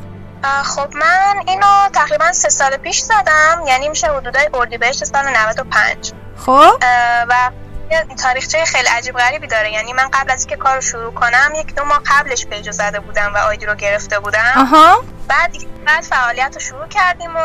[0.64, 3.64] خب من اینو تقریبا سه سال پیش زدم.
[3.68, 6.12] یعنی میشه حدودای اردیبهشت سال 95
[6.46, 6.72] خب.
[7.30, 7.52] و
[7.92, 9.72] یه تاریخچه خیلی عجیب غریبی داره.
[9.72, 13.34] یعنی من قبل از اینکه کارو شروع کنم یک دو ماه قبلش پیجو زده بودم
[13.36, 14.54] و آیدی رو گرفته بودم.
[14.56, 15.04] آها.
[15.28, 17.40] بعد بعد فعالیت رو شروع کردیم و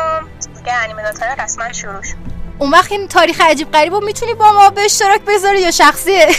[0.57, 2.15] دیگه انیمه داتای رسما شروع شد.
[2.59, 6.27] اون وقت این تاریخ عجیب غریب رو می‌تونی با ما به اشتراک بذاری یا شخصیه؟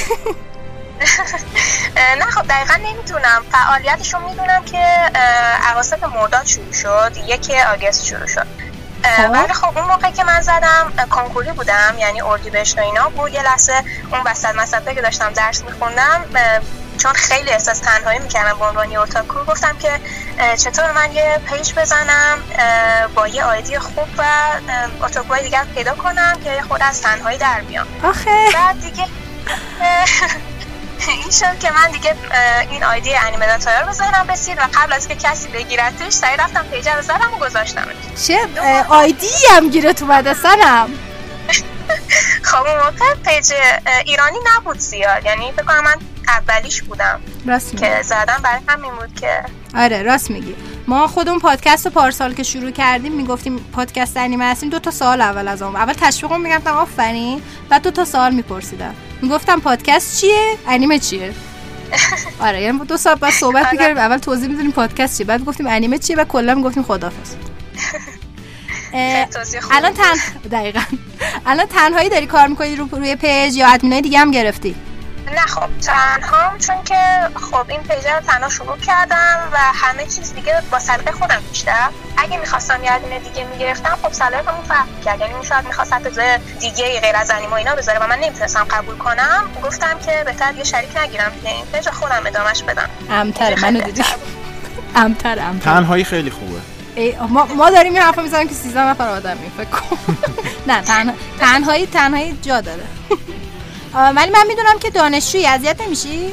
[2.19, 3.43] نه خب دقیقا نمی‌دونم.
[3.53, 8.47] فعالیتشو می‌دونم که اه، اواسط مرداد شروع شد یک آگست شروع شد.
[9.17, 9.31] خب.
[9.31, 13.35] ولی خب اون موقع که من زدم کنکوری بودم یعنی اردیبهشت و اینا بود.
[13.35, 16.25] یه لحظه اون وسط مسطه که داشتم درس میخوندم
[16.99, 20.01] چون خیلی احساس تنهایی می‌کردم به عنوان اوتاکو گفتم که
[20.57, 22.39] چطور من یه page بزنم
[23.15, 24.25] با یه ID خوب و
[25.01, 27.87] اوتاکوهای دیگر پیدا کنم که خود از تنهایی در بیام.
[28.03, 28.49] آخه.
[28.55, 29.07] بعد دیگه
[31.09, 32.15] این شد که من دیگه
[32.71, 36.37] این ID انیمه dot IR رو ذهنم رسید و قبل از که کسی بگیرتش سریع
[36.37, 37.85] رفتم page ه رو زدم و گذاشتم
[38.27, 38.39] چه
[38.89, 40.89] ID هم گیرت اومده صنم
[42.43, 43.53] خب اون موقع page
[44.07, 45.97] ایرانی نبود زیاد یعنی فکر کنم من
[46.29, 49.45] اولیش بودم راست که زدم برای همین بود که
[49.75, 50.55] آره راست میگی.
[50.87, 55.49] ما خودمون پادکست پارسال که شروع کردیم می‌گفتیم پادکست انیمه هستیم دو تا سوال اول
[55.49, 57.43] از اون اول تشویقم می‌گفتم آفرین.
[57.69, 61.33] بعد دو تا سوال میپرسیدم می‌گفتم پادکست چیه؟ انیمه چیه؟
[62.41, 65.99] آره یعنی دو ساعت بعد صحبت می‌کردیم اول توضیح می‌دادیم پادکست چیه بعد گفتیم انیمه
[65.99, 67.35] چیه و کلا می‌گفتیم خدافظ
[69.71, 70.81] الان تن دقیقا.
[71.47, 74.75] الان تنهایی داری کار می‌کنی رو روی page یا ادمینای دیگه هم گرفتی؟
[75.27, 80.35] نه خب تنها چون که خب این page رو تنها شروع کردم و همه چیز
[80.35, 81.89] دیگه با سلیقه خودم بیشتر.
[82.17, 86.39] اگه می‌خواستم یه ادمین دیگه می‌گرفتم خب سلیقه‌مون فرق کرد یعنی اون شاید می‌خواست چیزای
[86.61, 89.45] دیگه غیر از انیمه و اینا بذاره و من نمی‌تونستم قبول کنم.
[89.65, 92.89] گفتم که بهتر یه شریک نگیرم توی این page خودم ادامش بدم.
[93.11, 94.05] امتره منو دیدی؟
[94.97, 95.71] امتر امتر.
[95.71, 96.61] تنهایی خیلی خوبه.
[96.95, 99.97] ای، ما, ما داریم این حرفا می‌زنیم که 13 نفر آدمیم فکر کن
[100.69, 101.15] نه تنها...
[101.41, 102.83] تنهایی تنهایی جا داره.
[103.95, 106.33] ولی من می‌دونم که دانشجویی اذیت نمیشی؟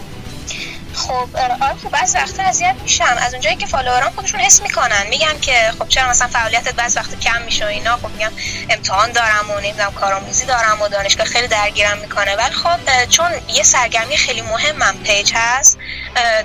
[0.94, 3.18] خب آره خب بعض وقتا اذیت میشم.
[3.20, 5.08] از اونجایی که follower ام خودشون حس می‌کنن.
[5.10, 7.98] میگن که خب چرا مثلا فعالیتت بعض وقتا کم میشه و اینا.
[7.98, 8.32] خب میگم
[8.70, 12.36] امتحان دارم و نمی‌دونم کارآموزی دارم و دانشگاه خیلی درگیرم می‌کنه.
[12.36, 15.78] ولی خب چون یه سرگرمی خیلی مهمم page هست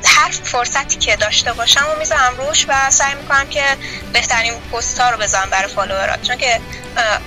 [0.05, 3.65] هر فرصتی که داشته باشم و می‌ذارم روش و سعی می‌کنم که
[4.13, 6.61] بهترین پست ها رو بذارم برای فالوورات چون که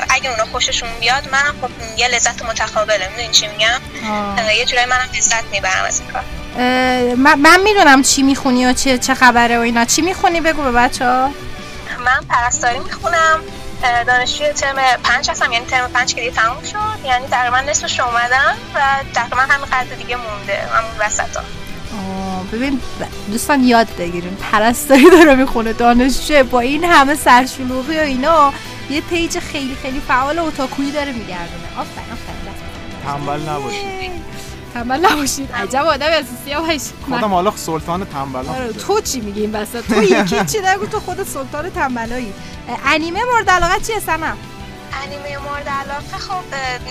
[0.09, 3.82] اگه اونا خوششون بیاد منم خب یه لذت متقابله می‌دونی چی میگم؟
[4.57, 6.24] یه جورایی منم لذت می‌برم از این کار.
[7.18, 9.86] من, من می‌دونم چی می‌خونی و چه, چه خبره و اینا.
[9.86, 11.30] چی می‌خونی؟ بگو به بچه ها.
[12.05, 13.39] من پرستاری می‌خونم.
[14.08, 15.51] دانشجوی ترم پنج هستم.
[15.53, 17.05] یعنی ترم پنج که دیگه تموم شد.
[17.05, 18.80] یعنی تقریبا نصفش اومدم و
[19.14, 20.62] تقریبا همین قدر دیگه مونده.
[20.74, 21.43] همون وسط ها.
[22.53, 22.82] ببین
[23.32, 24.38] دوستان یاد بگیرین.
[24.51, 25.74] پرستاری داره می‌خونه.
[25.74, 28.53] دانشجو با این همه سرشلوغی و اینا
[28.89, 31.68] یه پیج خیلی خیلی فعال اوتاکویی داره میگردونه.
[31.78, 32.38] آفرین آفرین.
[33.05, 34.12] تنبل نباشید.
[34.74, 38.43] تنبل نباشید عجب آدم اساسی باشید خودم حالا سلطان تنبل
[38.88, 42.34] تو چی میگی این وسط تو یکی چی نگو تو خود سلطان تنبلایی
[42.86, 44.38] انیمه مورد علاقه چیه سنم
[44.93, 46.43] انیمه مورد علاقه خب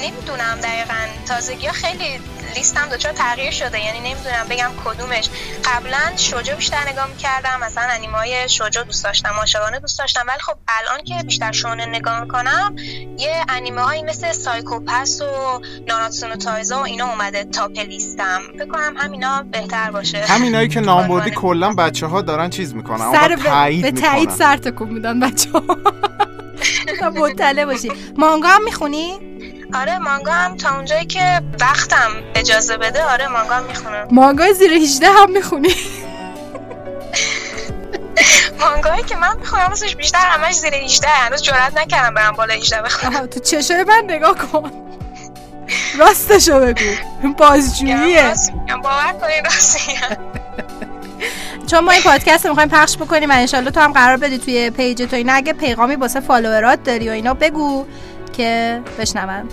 [0.02, 1.06] نمی‌دونم دقیقا.
[1.28, 2.20] تازگی ها خیلی
[2.56, 5.28] لیستم دچار تغییر شده یعنی نمی‌دونم بگم کدومش.
[5.64, 10.24] قبلا شوجو بیشتر نگاه می‌کردم مثلا انیمه های شوجو دوست داشتم عاشقانه دوست داشتم.
[10.28, 12.76] ولی خب الان که بیشتر شونه نگاه می‌کنم
[13.18, 18.40] یه انیمه هایی مثل سایکوپس و ناناتسو نو تایزا و اینا اومده تاپ لیستم.
[18.58, 20.24] فکر کنم همینا بهتر باشه.
[20.28, 23.36] همینایی که نام بردی کلا بچه ها دارن چیز می‌کنن سر
[23.82, 25.62] به تایید سر تکون میدن بچه ها
[27.20, 27.92] مطلع باشی.
[28.16, 29.18] مانگا هم می‌خونی؟
[29.74, 34.08] آره مانگا هم تا اونجایی که وقتم اجازه بده آره مانگا هم می‌خونم.
[34.10, 35.74] مانگای زیر 18 هم می‌خونی؟
[38.60, 42.82] مانگایی که من می‌خونم واسش بیشتر همش زیر 18 هنوز جرئت نکردم برم بالا 18
[42.82, 43.26] بخونم.
[43.26, 44.70] تو چشای من نگاه کن.
[45.98, 47.32] راستشو بگو.
[47.38, 48.34] بازجوییه.
[48.82, 50.35] باور کنین راست میگم.
[51.66, 54.70] چون ما این پادکست رو می‌خوایم پخش بکنیم و انشالله تو هم قرار بدی توی
[54.70, 55.32] page تو اینا.
[55.32, 57.84] اگه پیغامی واسه follower ات داری و اینا بگو
[58.36, 59.48] که بشنون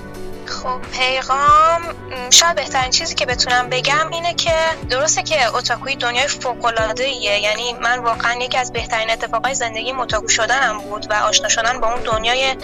[0.47, 1.81] خب پیغام
[2.29, 4.53] شاید بهترین چیزی که بتونم بگم اینه که
[4.89, 10.27] درسته که اوتاکوی دنیای فوق العاده یعنی من واقعا یکی از بهترین اتفاقای زندگی اوتاکو
[10.27, 12.55] شدنم بود و آشنا شدن با اون دنیای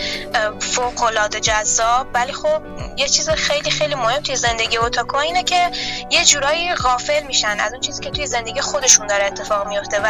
[0.59, 2.07] فوق العاده جذاب.
[2.13, 2.61] ولی خب
[2.97, 5.71] یه چیز خیلی خیلی مهم توی زندگی اوتاکو اینه که
[6.09, 9.99] یه جورایی غافل میشن از اون چیزی که توی زندگی خودشون داره اتفاق میفته.
[9.99, 10.07] و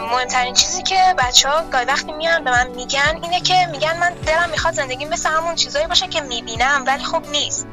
[0.00, 4.14] مهمترین چیزی که بچه ها گاهی وقتی میان به من میگن اینه که میگن من
[4.26, 6.77] دلم می‌خواد زندگی مثل همون چیزایی باشه که می‌بینم.
[6.86, 7.66] ولی خب نیست.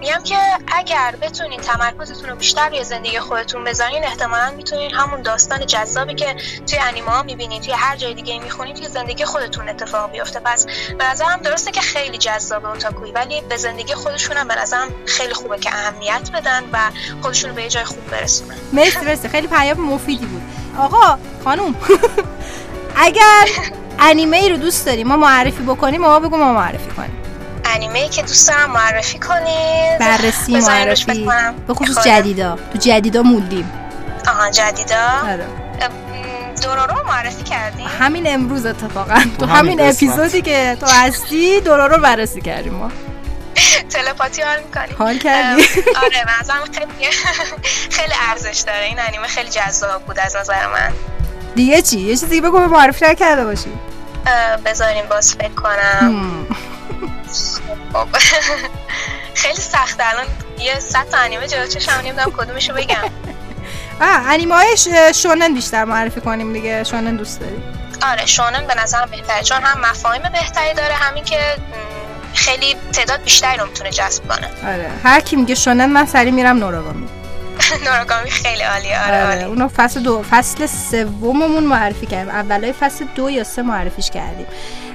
[0.00, 0.36] میگم که
[0.76, 6.36] اگر بتونین تمرکزتون رو بیشتر روی زندگی خودتون بذارین احتمالا می‌تونین همون داستان جذابی که
[6.66, 10.40] توی انیمه ها می‌بینین توی هر جای دیگه می‌خونین توی زندگی خودتون اتفاق بیفته.
[10.40, 10.66] پس
[10.98, 15.34] به نظرم درسته که خیلی جذابه اوتاکوی ولی به زندگی خودشون هم به نظرم خیلی
[15.34, 16.78] خوبه که اهمیت بدن و
[17.22, 18.56] خودشون رو به یه جای خوب برسونن.
[18.72, 19.28] مرسی مرسی.
[19.28, 20.42] خیلی پیام مفیدی بود.
[20.78, 21.74] آقا خانوم
[22.96, 23.48] اگر
[23.98, 27.21] انیمه ای رو دوست داری ما معرفی بکنیم ما بگو ما معرفی کنیم.
[27.74, 29.98] انیمه ای که دوست دارم معرفی کنید.
[30.00, 31.24] بررسی معرفی.
[31.24, 31.54] بکنم.
[31.66, 32.10] به خصوص خودم.
[32.10, 32.58] جدیدا.
[32.72, 33.72] تو جدیدا موندیم.
[34.28, 35.08] آها جدیدا.
[35.32, 35.46] آره.
[36.62, 39.20] دورورو رو معرفی کردی؟ همین امروز اتفاقا.
[39.38, 39.80] تو همین.
[39.80, 42.90] اپیزودی که تو هستی دورا رو بررسی کردیم ما.
[43.90, 45.62] تلپاتی حال می‌کنی؟ حال کردی؟
[46.04, 47.10] آره نظرم خیلی
[47.96, 48.84] خیلی ارزش داره.
[48.84, 50.92] این انیمه خیلی جذاب بود از نظر من.
[51.54, 53.72] دیگه چی؟ یه چیزی بگو به معرفی نکرده باشی.
[54.26, 56.46] اه، بذارین باز فکر کنم.
[57.92, 58.08] خب.
[59.42, 60.26] خیلی سخته الان
[60.58, 62.96] یه صد تا انیمه جلو چشم نمی‌دونم کدومشو بگم.
[64.00, 64.76] آه انیمه های
[65.14, 66.84] شونن بیشتر معرفی کنیم دیگه.
[66.84, 67.62] شونن دوست داری؟
[68.02, 69.42] آره شونن به نظرم بهتره.
[69.42, 71.38] چون هم مفاهیم بهتری داره همین که
[72.34, 74.50] خیلی تعداد بیشتری رو می‌تونه جذب کنه.
[74.72, 74.90] آره.
[75.04, 77.08] هر کی میگه شونن من سری میرم نوراگامی
[77.86, 79.04] نوراگامی خیلی عالیه.
[79.04, 82.34] آره آره عالی اونو فصل دو فصل سوممون معرفی کردیم.
[82.34, 84.46] اولای فصل دو یا سه معرفیش کردیم.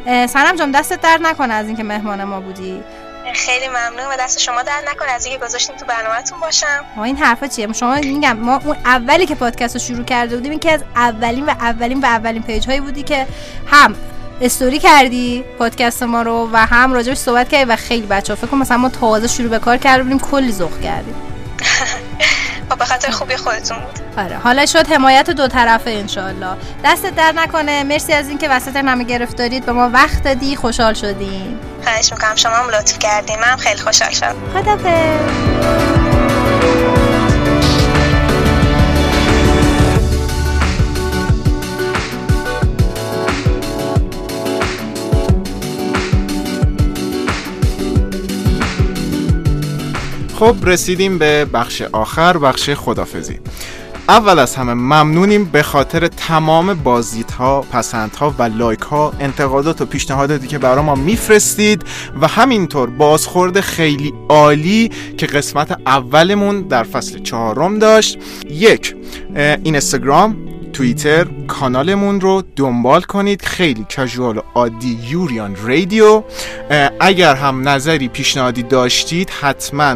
[0.07, 2.83] سنم جان دستت درد نکنه از اینکه مهمان ما بودی.
[3.33, 6.85] خیلی ممنون و دست شما در نکنه از اینکه گذاشتین تو برنامهتون باشم.
[6.95, 10.51] ما این حرفا چیه؟ شما میگم ما اون اولی که پادکست رو شروع کرده بودیم
[10.51, 13.27] این که از اولین و اولین و اولین پیج هایی بودی که
[13.67, 13.95] هم
[14.41, 18.59] استوری کردی پادکست ما رو و هم راجبش صحبت کردی و خیلی بچه فکر کنم
[18.59, 21.15] مثلا ما تازه شروع به کار کرده بودیم کلی ذوق کردیم.
[22.69, 23.99] خب به خاطر خوبی خودتون بود.
[24.17, 24.37] آره.
[24.37, 26.55] حالا شد حمایت دو طرفه انشالله
[26.85, 27.83] دستت در نکنه.
[27.83, 30.55] مرسی از اینکه وسط همه گرفتارید به ما وقت دادی.
[30.55, 31.59] خوشحال شدیم.
[31.83, 32.35] خواهش می‌کنم.
[32.35, 34.35] شما هم لطف کردین منم خیلی خوشحال شدم.
[34.53, 35.17] خدافظ.
[50.39, 53.39] خب رسیدیم به بخش آخر بخش خدافزی.
[54.09, 59.81] اول از همه ممنونیم به خاطر تمام بازدید ها پسند ها و لایک ها انتقادات
[59.81, 61.83] و پیشنهاداتی که برای ما میفرستید
[62.21, 68.17] و همینطور بازخورد خیلی عالی که قسمت اولمون در فصل چهارم داشت.
[68.49, 68.95] یک
[69.35, 70.37] اه، اینستاگرام
[70.77, 73.41] توییتر کانالمون رو دنبال کنید.
[73.41, 76.23] خیلی casual و عادی یوریان رادیو.
[76.99, 79.95] اگر هم نظری پیشنهادی داشتید حتما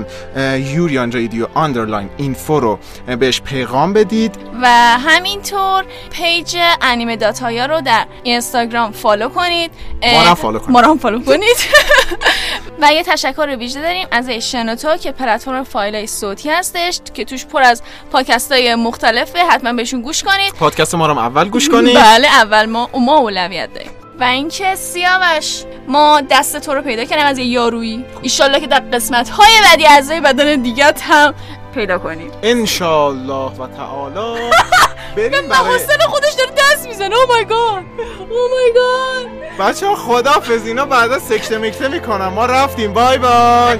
[0.73, 2.79] یوریان رادیو underline info رو
[3.19, 4.35] بهش پیغام بدید.
[4.61, 4.67] و
[4.99, 9.71] همینطور page انیمه dot IR رو در اینستاگرام follow کنید.
[10.13, 10.85] ما follow کنید.
[10.85, 11.57] ما follow کنید.
[12.81, 17.61] و یه تشکر ویژه داریم از شنوتو که پلتفرم فایل صوتی هستش که توش پر
[17.61, 19.39] از پادکست های مختلفه.
[19.39, 20.53] حتما بهشون گوش کنید.
[20.71, 21.95] پادکست ما رو هم اول گوش کنید.
[21.95, 23.91] بله اول ما ما اولویت داریم.
[24.19, 28.05] و اینکه سیاوش ما دست تو رو پیدا کردیم از یه یارویی.
[28.21, 31.33] ایشالله که در قسمت های بعدی اعضای بدن دیگت هم
[31.75, 32.31] پیدا کنیم.
[32.43, 34.39] انشالله و تعالی.
[35.15, 37.15] بریم برای محسن خودش داره دست می‌زنه.
[37.15, 37.83] oh my God
[38.19, 41.57] او مای گاد بچه ها خدافز اینا بعدا سکته
[41.87, 42.93] می‌کنم ما رفتیم.
[42.93, 43.77] بای بای.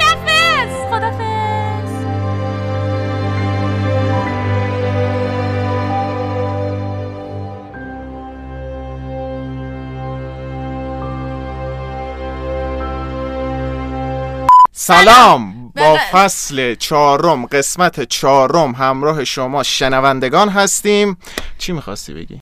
[14.92, 15.72] سلام.
[15.76, 16.00] با بله.
[16.12, 21.18] فصل چهارم قسمت چهارم همراه شما شنوندگان هستیم.
[21.58, 22.39] چی می‌خواستی بگی؟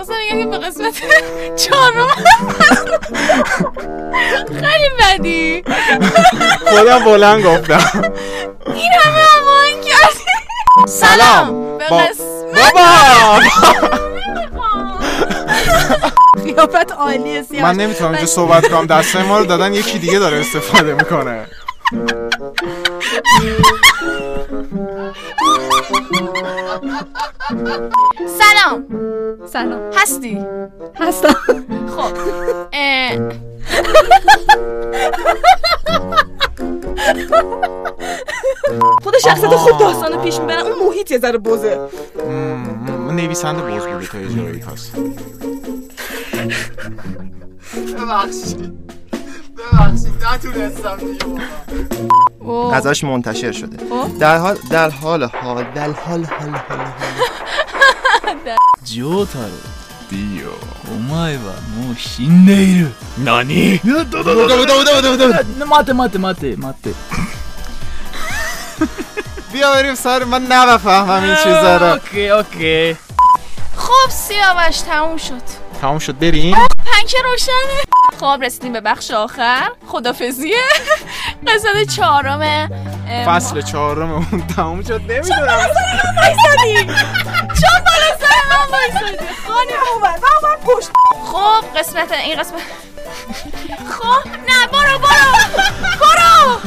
[0.00, 1.02] مثلا میگم به قسمت
[1.56, 2.08] چهارم.
[4.46, 5.64] خیلی بدی.
[6.66, 8.12] خودم بلند گفتم.
[8.74, 10.88] این همه هماهنگ کردی.
[10.88, 11.78] سلام.
[11.78, 13.40] به با- قسمت بابا.
[16.44, 18.86] قیافت عالیه من نمی‌تونم اینجا صحبت کنم.
[18.86, 21.46] دستای ما رو دادن یکی دیگه داره استفاده می‌کنه.
[28.38, 28.84] سلام.
[29.46, 29.80] سلام.
[29.96, 30.44] هستی؟
[31.00, 31.34] هستم.
[31.96, 32.14] خب.
[39.02, 41.88] خود شخصیت خوب داستانو پیش می‌برن اون محیط یه ذره بزه.
[42.26, 44.62] م- نویسنده بوز بوده تا اجرایی
[52.72, 53.76] ازش منتشر شده.
[54.20, 56.86] در حال در حال حال در حال حال حال
[58.94, 59.48] جو تارو.
[60.10, 60.46] دیو.
[60.90, 62.88] اومای با مو شینده ایرو.
[63.18, 63.80] نانی.
[65.68, 66.94] ماته ماته ماته ماته.
[69.52, 71.86] بیا بریم سر من نفهمم این چیزا رو.
[71.86, 72.96] اوکی اوکی.
[73.76, 75.42] خب سیاوش تموم شد.
[75.80, 76.56] تموم شد بریم.
[77.04, 77.84] پنکه روشنه.
[78.20, 79.70] خب رسیدیم به بخش آخر.
[79.86, 80.56] خدافزیه
[81.46, 82.68] قسمت چهارم
[83.26, 85.00] فصل چهارممون تمام شد.
[85.00, 85.68] نمی‌دونم.
[86.16, 86.86] وایسادی.
[87.36, 89.26] چون بالا سر من وایسادی.
[89.46, 90.20] خانم اومد.
[90.42, 90.88] من پشت
[91.32, 92.60] خب قسمت این قسمت.
[93.90, 95.34] خب نه برو برو.
[96.00, 96.58] برو.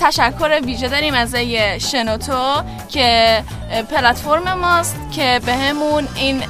[0.00, 1.34] تشکر ویژه داریم از
[1.78, 3.42] شنوتو که
[3.90, 6.44] پلتفرم ماست که بهمون این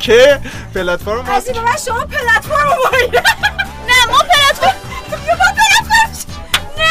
[0.00, 0.40] که-
[0.74, 1.52] پلتفرم هست.
[1.52, 3.08] به من شما پلتفرم رو
[3.88, 4.74] نه ما پلتفرم
[5.10, 6.34] ما پلتفرم
[6.78, 6.84] نه!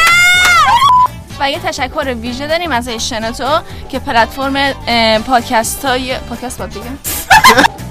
[1.39, 4.73] و یه تشکر ویژه داریم از شنوتو که پلتفرم
[5.21, 6.97] پادکست های پادکست باید بگم.